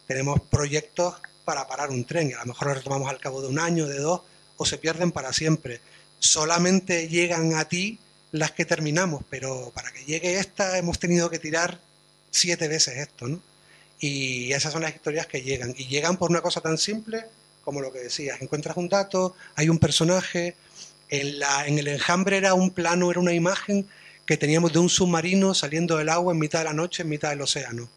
[0.07, 3.47] Tenemos proyectos para parar un tren y a lo mejor lo retomamos al cabo de
[3.47, 4.21] un año, de dos,
[4.57, 5.81] o se pierden para siempre
[6.19, 7.99] solamente llegan a ti
[8.31, 11.79] las que terminamos, pero para que llegue esta hemos tenido que tirar
[12.31, 13.41] siete veces esto, ¿no?
[13.99, 15.73] Y esas son las historias que llegan.
[15.75, 17.25] Y llegan por una cosa tan simple
[17.63, 18.41] como lo que decías.
[18.41, 20.55] Encuentras un dato, hay un personaje,
[21.09, 23.87] en, la, en el enjambre era un plano, era una imagen
[24.27, 27.29] que teníamos de un submarino saliendo del agua en mitad de la noche, en mitad
[27.29, 27.89] del océano.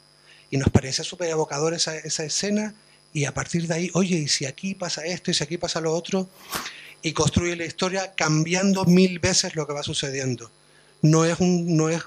[0.48, 2.72] Y nos parece súper evocador esa, escena
[3.12, 5.80] y a partir de ahí, oye, y si aquí pasa esto y si aquí pasa
[5.80, 6.28] lo otro,
[7.02, 10.50] y construye la historia cambiando mil veces lo que va sucediendo.
[11.02, 12.02] No es, un, no es,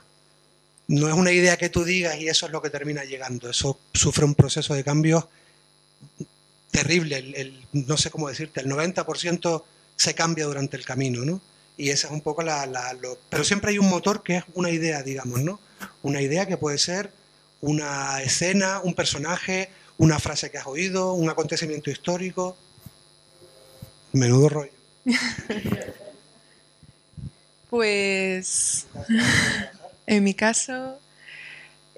[0.88, 3.50] una idea que tú digas y eso es lo que termina llegando.
[3.50, 5.28] Eso sufre un proceso de cambio
[6.72, 7.18] terrible.
[7.18, 9.64] El, no sé cómo decirte, el 90%
[9.96, 11.42] se cambia durante el camino, ¿no?
[11.78, 12.66] Y esa es un poco la...
[12.66, 15.60] la lo, pero siempre hay un motor que es una idea, digamos, ¿no?
[16.02, 17.12] Una idea que puede ser
[17.64, 22.58] una escena, un personaje, una frase que has oído, un acontecimiento histórico.
[24.12, 24.72] Menudo rollo.
[27.70, 28.86] pues
[30.06, 31.00] en mi caso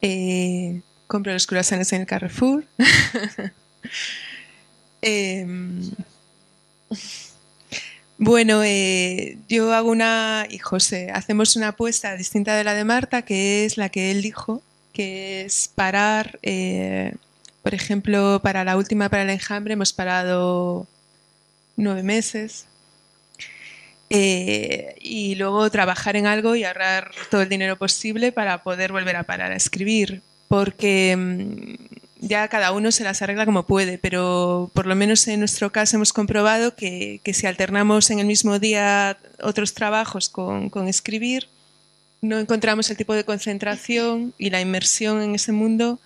[0.01, 2.65] eh, compro los croissants en el Carrefour.
[5.01, 5.91] Em,
[8.17, 13.23] bueno, eh, yo hago una, y José, hacemos una apuesta distinta de la de Marta,
[13.23, 14.61] que es la que él dijo,
[14.93, 17.13] que es parar, eh,
[17.61, 20.87] por ejemplo, para la última, para el enjambre, hemos parado
[21.75, 22.67] nueve meses,
[24.09, 29.17] eh, y luego trabajar en algo y ahorrar todo el dinero posible para poder volver
[29.17, 34.71] a parar a escribir, porque mm, ya cada uno se las arregla como puede, pero
[34.73, 39.17] por lo menos en nuestro caso hemos comprobado que, si alternamos en el mismo día
[39.41, 41.47] otros trabajos con, escribir,
[42.21, 45.99] no encontramos el tipo de concentración y la inmersión en ese mundo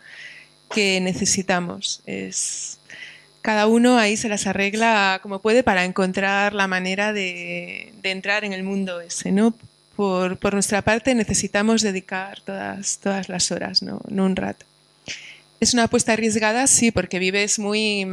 [0.70, 2.02] que necesitamos.
[2.06, 2.80] Es,
[3.42, 8.52] cada uno ahí se las arregla como puede para encontrar la manera de, entrar en
[8.52, 9.56] el mundo ese, ¿no?
[9.96, 14.66] Por, nuestra parte necesitamos dedicar todas, las horas, no un rato.
[15.60, 18.06] Es una apuesta arriesgada, sí, porque vives muy,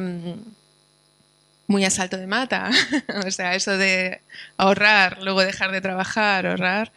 [1.67, 2.71] muy a salto de mata.
[3.27, 4.21] o sea, eso de
[4.57, 6.93] ahorrar, luego dejar de trabajar, ahorrar.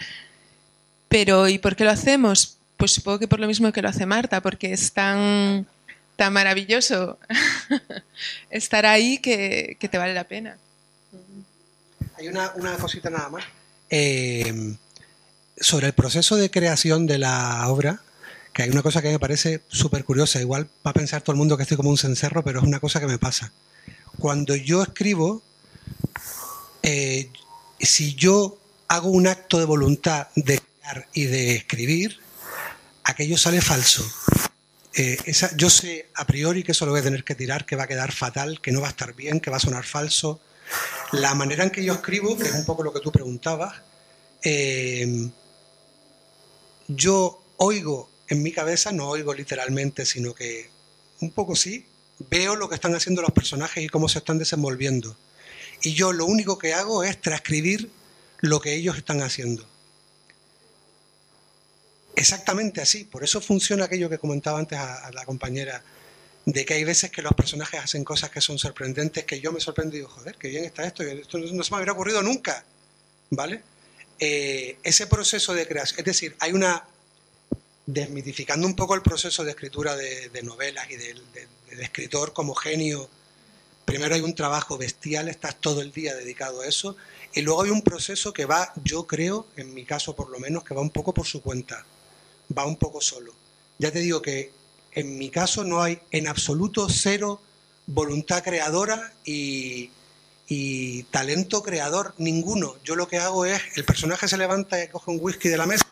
[1.07, 2.57] Pero ¿y por qué lo hacemos?
[2.77, 5.67] Pues supongo que por lo mismo que lo hace Marta, porque es tan
[6.19, 7.17] tan maravilloso
[8.51, 10.57] estar ahí que, te vale la pena.
[12.17, 13.45] Hay una, cosita nada más.
[13.89, 14.75] Eh,
[15.57, 18.01] sobre el proceso de creación de la obra,
[18.53, 20.39] que hay una cosa que me parece súper curiosa.
[20.39, 22.79] Igual va a pensar todo el mundo que estoy como un cencerro, pero es una
[22.79, 23.51] cosa que me pasa.
[24.17, 25.41] Cuando yo escribo,
[26.83, 27.31] eh,
[27.79, 28.57] si yo
[28.87, 32.19] hago un acto de voluntad de crear y de escribir,
[33.03, 34.05] aquello sale falso.
[34.93, 35.17] Eh,
[35.55, 37.87] yo sé a priori que eso lo voy a tener que tirar, que va a
[37.87, 40.39] quedar fatal, que no va a estar bien, que va a sonar falso.
[41.11, 43.75] La manera en que yo escribo, que es un poco lo que tú preguntabas,
[44.43, 45.29] eh,
[46.87, 50.69] yo oigo en mi cabeza, no oigo literalmente, sino que
[51.19, 51.85] un poco sí,
[52.29, 55.17] veo lo que están haciendo los personajes y cómo se están desenvolviendo.
[55.81, 57.89] Y yo lo único que hago es transcribir
[58.41, 59.67] lo que ellos están haciendo.
[62.15, 63.03] Exactamente así.
[63.03, 65.83] Por eso funciona aquello que comentaba antes a, la compañera.
[66.45, 69.59] de que hay veces que los personajes hacen cosas que son sorprendentes, que yo me
[69.59, 72.65] sorprendo y digo, joder, qué bien está esto, esto no se me hubiera ocurrido nunca,
[73.29, 73.61] ¿vale?
[74.19, 76.85] Eh, ese proceso de creación, es decir, hay una,
[77.93, 81.21] desmitificando un poco el proceso de escritura de, novelas y del
[81.79, 83.09] escritor como genio,
[83.83, 86.95] primero hay un trabajo bestial, estás todo el día dedicado a eso,
[87.33, 90.63] y luego hay un proceso que va, yo creo, en mi caso por lo menos,
[90.63, 91.83] que va un poco por su cuenta,
[92.55, 93.33] va un poco solo.
[93.79, 94.51] Ya te digo que
[94.91, 97.41] en mi caso no hay en absoluto cero
[97.87, 99.89] voluntad creadora y,
[101.09, 102.75] talento creador ninguno.
[102.83, 105.65] Yo lo que hago es, el personaje se levanta y coge un whisky de la
[105.65, 105.85] mesa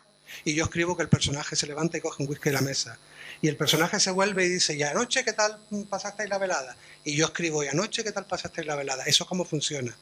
[0.48, 2.98] y yo escribo que el personaje se levanta y coge un whisky de la mesa.
[3.42, 5.60] Y el personaje se vuelve y dice, ¿y anoche qué tal
[5.90, 6.78] pasasteis la velada?
[7.04, 9.04] Y yo escribo, ¿y anoche qué tal pasasteis la velada?
[9.04, 9.94] Eso es como funciona.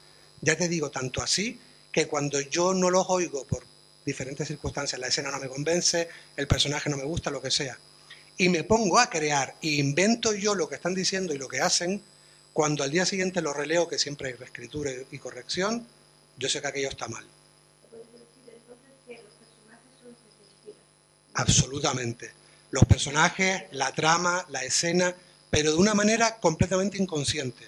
[0.41, 1.59] Ya te digo, tanto así
[1.91, 3.63] que cuando yo no los oigo por
[4.05, 7.79] diferentes circunstancias, la escena no me convence, el personaje no me gusta, lo que sea,
[8.37, 11.59] y me pongo a crear e invento yo lo que están diciendo y lo que
[11.59, 12.03] hacen,
[12.53, 15.87] cuando al día siguiente lo releo, que siempre hay reescritura y corrección,
[16.37, 17.25] yo sé que aquello está mal.
[21.35, 22.31] Absolutamente.
[22.71, 25.15] Los personajes, la trama, la escena,
[25.49, 27.63] pero de una manera completamente inconsciente.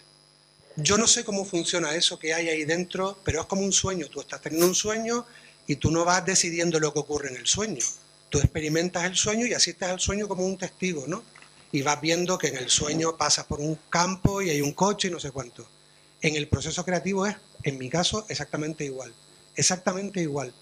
[0.75, 4.07] Yo no sé cómo funciona eso que hay ahí dentro, pero es como un sueño.
[4.07, 5.25] Tú estás teniendo un sueño
[5.65, 7.85] y tú no vas decidiendo lo que ocurre en el sueño
[8.29, 11.23] tú experimentas el sueño y asistes al sueño como un testigo, ¿no?
[11.71, 15.07] Y vas viendo que en el sueño pasas por un campo y hay un coche
[15.07, 15.67] y no sé cuánto.
[16.21, 19.13] En el proceso creativo es, en mi caso, exactamente igual.
[19.55, 20.53] Exactamente igual.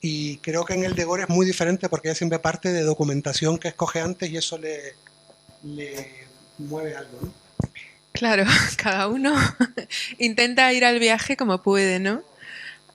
[0.00, 2.82] Y creo que en el de Gore es muy diferente porque ella siempre parte de
[2.82, 4.94] documentación que escoge antes y eso le,
[5.62, 6.08] le
[6.58, 7.40] mueve algo, ¿no?
[8.12, 8.44] Claro,
[8.76, 9.34] cada uno
[10.18, 12.22] intenta ir al viaje como puede, ¿no?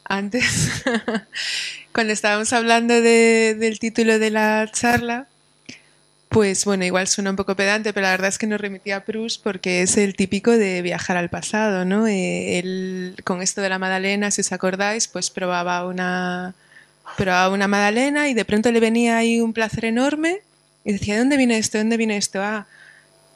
[0.03, 0.83] Antes
[1.91, 5.27] cuando estábamos hablando del título de la charla,
[6.29, 9.05] pues bueno, igual suena un poco pedante, pero la verdad es que nos remitía a
[9.05, 12.07] Proust porque es el típico de viajar al pasado, ¿no?
[12.07, 16.53] Eh, él, con esto de la Madalena, si os acordáis, pues probaba una,
[17.17, 20.41] probaba una Madalena y de pronto le venía ahí un placer enorme
[20.83, 21.77] y decía, ¿de dónde viene esto?
[21.77, 22.41] ¿De dónde viene esto?
[22.41, 22.67] Ah,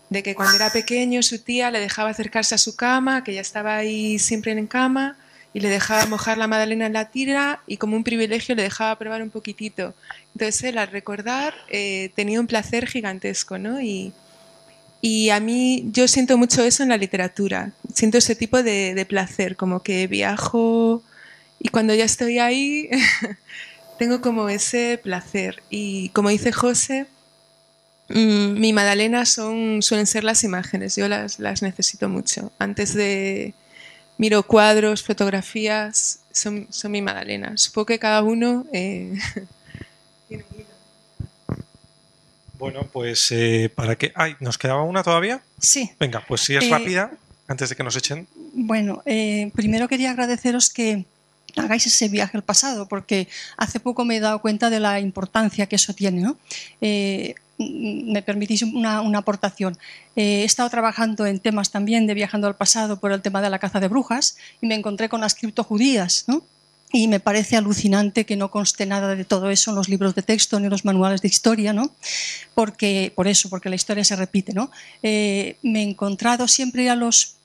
[0.09, 3.41] de que cuando era pequeño su tía le dejaba acercarse a su cama, que ya
[3.41, 5.17] estaba ahí siempre en cama,
[5.53, 8.97] y le dejaba mojar la magdalena en la tira y como un privilegio le dejaba
[8.97, 9.95] probar un poquitito.
[10.35, 13.81] Entonces él al recordar eh, tenía un placer gigantesco, ¿no?
[13.81, 14.13] Y,
[15.01, 19.05] y, a mí yo siento mucho eso en la literatura, siento ese tipo de, de
[19.05, 21.01] placer, como que viajo
[21.59, 22.89] y cuando ya estoy ahí
[23.99, 25.61] tengo como ese placer.
[25.69, 27.05] Y como dice José,
[28.09, 32.51] mm, mi magdalena son, suelen ser las imágenes, yo las, las necesito mucho.
[32.59, 33.53] Antes de
[34.17, 37.57] miro cuadros, fotografías, son, son mi Madalena.
[37.57, 39.17] Supongo que cada uno eh,
[40.27, 40.43] tiene
[42.57, 44.11] Bueno, pues eh, para qué.
[44.15, 45.41] Ay, ¿nos quedaba una todavía?
[45.59, 45.91] Sí.
[45.99, 47.11] Venga, pues si es eh, rápida,
[47.47, 48.27] antes de que nos echen.
[48.53, 49.03] Bueno,
[49.53, 51.05] primero quería agradeceros que
[51.55, 53.27] hagáis ese viaje al pasado, porque
[53.57, 56.21] hace poco me he dado cuenta de la importancia que eso tiene.
[56.21, 56.37] ¿no?
[57.59, 59.77] me permitís una, aportación.
[60.15, 63.49] Eh, he estado trabajando en temas también de viajando al pasado por el tema de
[63.49, 66.43] la caza de brujas y me encontré con las criptojudías, ¿no?
[66.91, 70.23] Y me parece alucinante que no conste nada de todo eso en los libros de
[70.23, 71.91] texto ni en los manuales de historia, ¿no?
[72.55, 74.71] Porque, por eso, porque la historia se repite, ¿no?
[75.03, 77.35] Eh, me he encontrado siempre a los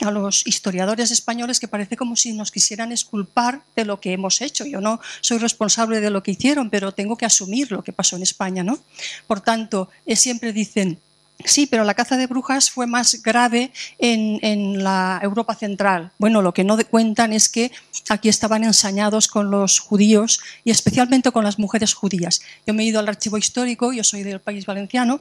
[0.00, 4.40] a los historiadores españoles que parece como si nos quisieran esculpar de lo que hemos
[4.40, 4.64] hecho.
[4.64, 8.16] Yo no soy responsable de lo que hicieron, pero tengo que asumir lo que pasó
[8.16, 8.62] en España.
[8.62, 8.78] ¿no?
[9.26, 10.98] Por tanto, siempre dicen,
[11.44, 16.12] Sí, pero la caza de brujas fue más grave en, en, la Europa central.
[16.18, 17.72] Bueno, lo que no cuentan es que
[18.08, 22.42] aquí estaban ensañados con los judíos y especialmente con las mujeres judías.
[22.66, 25.20] Yo me he ido al archivo histórico, yo soy del país valenciano,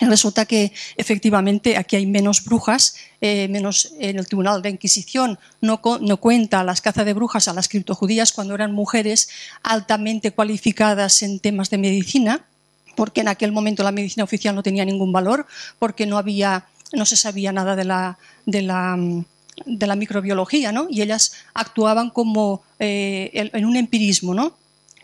[0.00, 5.80] Resulta que efectivamente aquí hay menos brujas, eh, menos en el Tribunal de Inquisición no,
[5.80, 9.28] cuenta las cazas de brujas a las criptojudías cuando eran mujeres
[9.62, 12.46] altamente cualificadas en temas de medicina,
[12.96, 15.46] porque en aquel momento la medicina oficial no tenía ningún valor,
[15.78, 20.86] porque no había, no se sabía nada de la microbiología, ¿no?
[20.88, 24.54] Y ellas actuaban como eh, en un empirismo, ¿no?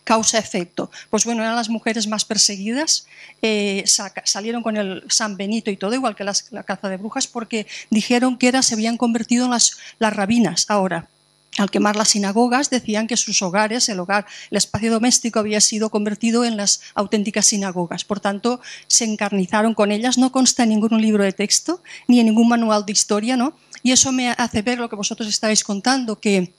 [0.09, 0.91] Causa-efecto.
[1.11, 3.07] Pues bueno, eran las mujeres más perseguidas,
[3.43, 3.85] eh,
[4.25, 8.39] salieron con el San Benito y todo, igual que la caza de brujas, porque dijeron
[8.39, 11.11] que era, se habían convertido en las, las rabinas ahora.
[11.59, 15.91] Al quemar las sinagogas decían que sus hogares, el hogar, el espacio doméstico había sido
[15.91, 18.05] convertido en las auténticas sinagogas.
[18.05, 20.17] Por tanto, se encarnizaron con ellas.
[20.17, 23.53] No consta en ningún libro de texto ni en ningún manual de historia, ¿no?
[23.83, 26.53] Y eso me hace ver lo que vosotros estáis contando, que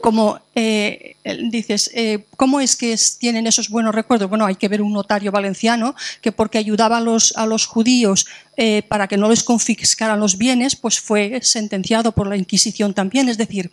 [0.00, 1.16] como eh,
[1.50, 4.28] dices, eh, ¿cómo es que tienen esos buenos recuerdos?
[4.28, 8.26] Bueno, hay que ver un notario valenciano que porque ayudaba a los, judíos
[8.56, 13.28] eh, para que no les confiscaran los bienes, pues fue sentenciado por la Inquisición también.
[13.28, 13.70] Es decir,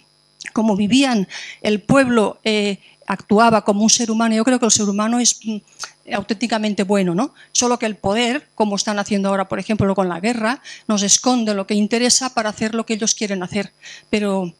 [0.53, 1.27] como vivían
[1.61, 2.39] el pueblo
[3.07, 4.35] actuaba como un ser humano.
[4.35, 5.57] Yo creo que el ser humano es mm,
[6.13, 7.33] auténticamente bueno, ¿no?
[7.51, 11.53] Solo que el poder, como están haciendo ahora, por ejemplo, con la guerra, nos esconde
[11.53, 13.71] lo que interesa para hacer lo que ellos quieren hacer.
[14.09, 14.53] Pero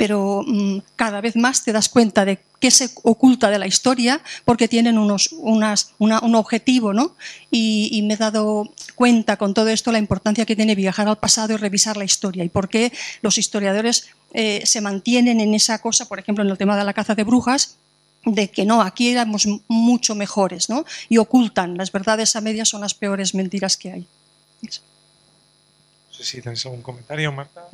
[0.00, 4.22] pero mm, cada vez más te das cuenta de qué se oculta de la historia
[4.46, 7.16] porque tienen unos, unas, un objetivo, ¿no?
[7.50, 11.52] Y, me he dado cuenta con todo esto la importancia que tiene viajar al pasado
[11.52, 16.06] y revisar la historia y por qué los historiadores eh, se mantienen en esa cosa,
[16.06, 17.76] por ejemplo, en el tema de la caza de brujas,
[18.24, 20.86] de que no, aquí éramos mucho mejores, ¿no?
[21.10, 24.06] Y ocultan, las verdades a medias son las peores mentiras que hay.
[24.62, 24.70] No
[26.10, 27.68] sé si tenéis algún comentario, Marta.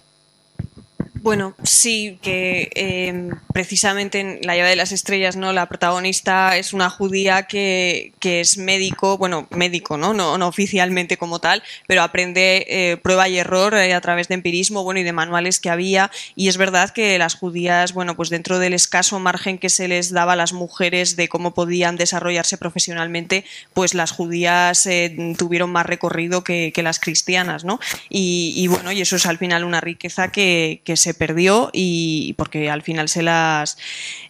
[1.27, 5.53] Bueno, sí, que em, precisamente en La llave de las estrellas, ¿no?
[5.53, 10.15] La protagonista es una judía que, es médico, bueno, médico, ¿no?
[10.15, 14.85] No, oficialmente como tal, pero aprende eh, prueba y error eh, a través de empirismo,
[14.85, 16.13] bueno, y de manuales que había.
[16.37, 20.13] Y es verdad que las judías, bueno, pues dentro del escaso margen que se les
[20.13, 23.45] daba a las mujeres de cómo podían desarrollarse profesionalmente,
[23.75, 27.81] pues las judías eh, tuvieron más recorrido que, las cristianas, ¿no?
[28.09, 32.71] Y, bueno, y eso es al final una riqueza que, que se perdió y porque
[32.71, 33.79] al final se las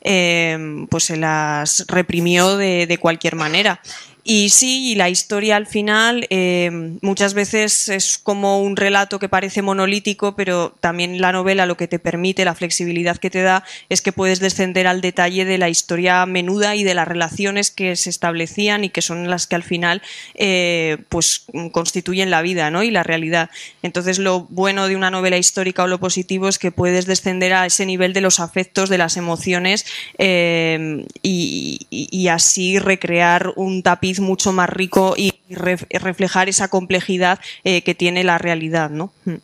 [0.03, 3.81] eh, pues se las reprimió de, de cualquier manera
[4.29, 6.69] y sí, y la historia al final eh,
[7.01, 11.87] muchas veces es como un relato que parece monolítico, pero también la novela lo que
[11.87, 15.69] te permite, la flexibilidad que te da, es que puedes descender al detalle de la
[15.69, 19.63] historia menuda y de las relaciones que se establecían y que son las que al
[19.63, 20.03] final
[20.35, 22.83] eh, pues constituyen la vida ¿no?
[22.83, 23.51] y la realidad.
[23.85, 27.67] Entonces lo bueno de una novela histórica o lo positivo es que puedes descender a
[27.67, 29.87] ese nivel de los afectos, de las emociones
[30.19, 37.95] eh, y así recrear un tapiz mucho más rico y reflejar esa complejidad eh, que
[37.95, 39.13] tiene la realidad, ¿no?
[39.25, 39.37] Mm.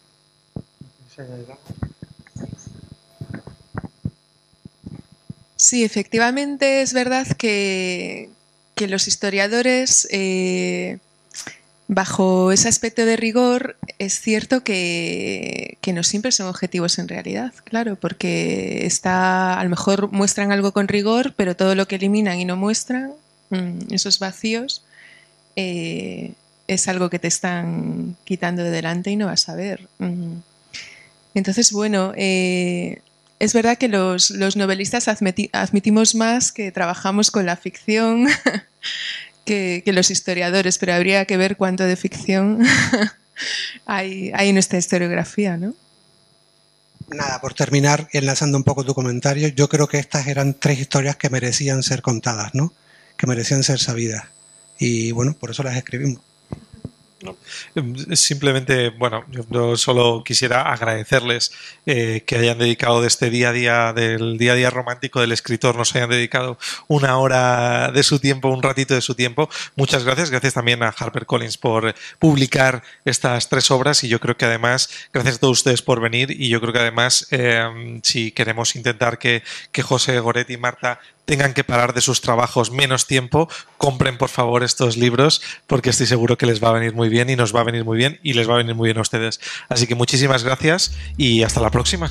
[5.56, 8.30] Sí, efectivamente es verdad que,
[8.80, 10.98] los historiadores, eh,
[11.86, 17.54] bajo ese aspecto de rigor, es cierto que, que, no siempre son objetivos en realidad,
[17.62, 22.40] claro, porque está, a lo mejor muestran algo con rigor, pero todo lo que eliminan
[22.40, 23.12] y no muestran
[23.90, 24.82] esos vacíos
[25.56, 26.32] eh,
[26.68, 29.88] es algo que te están quitando de delante y no vas a ver.
[29.98, 30.36] Mm.
[31.34, 33.00] Entonces, bueno, eh,
[33.38, 38.28] es verdad que los, novelistas admitimos más que trabajamos con la ficción
[39.44, 42.60] que, los historiadores, pero habría que ver cuánto de ficción
[43.86, 45.74] hay, hay en nuestra historiografía, ¿no?
[47.08, 51.16] Nada, por terminar, enlazando un poco tu comentario, yo creo que estas eran tres historias
[51.16, 52.72] que merecían ser contadas, ¿no?
[53.16, 54.24] Que merecían ser sabidas.
[54.78, 56.20] Y bueno, por eso las escribimos.
[58.14, 61.52] Simplemente, bueno, yo solo quisiera agradecerles
[61.86, 65.32] eh, que hayan dedicado de este día a día, del día a día romántico del
[65.32, 66.58] escritor, nos hayan dedicado
[66.88, 69.48] una hora de su tiempo, un ratito de su tiempo.
[69.76, 70.30] Muchas gracias.
[70.30, 75.36] Gracias también a HarperCollins por publicar estas tres obras y yo creo que además, gracias
[75.36, 79.42] a todos ustedes por venir y yo creo que además, eh, si queremos intentar que,
[79.70, 84.28] que José Goretti y Marta tengan que parar de sus trabajos menos tiempo, compren por
[84.28, 87.54] favor estos libros porque estoy seguro que les va a venir muy bien y nos
[87.54, 89.40] va a venir muy bien y les va a venir muy bien a ustedes.
[89.68, 92.10] Así que muchísimas gracias y hasta la próxima.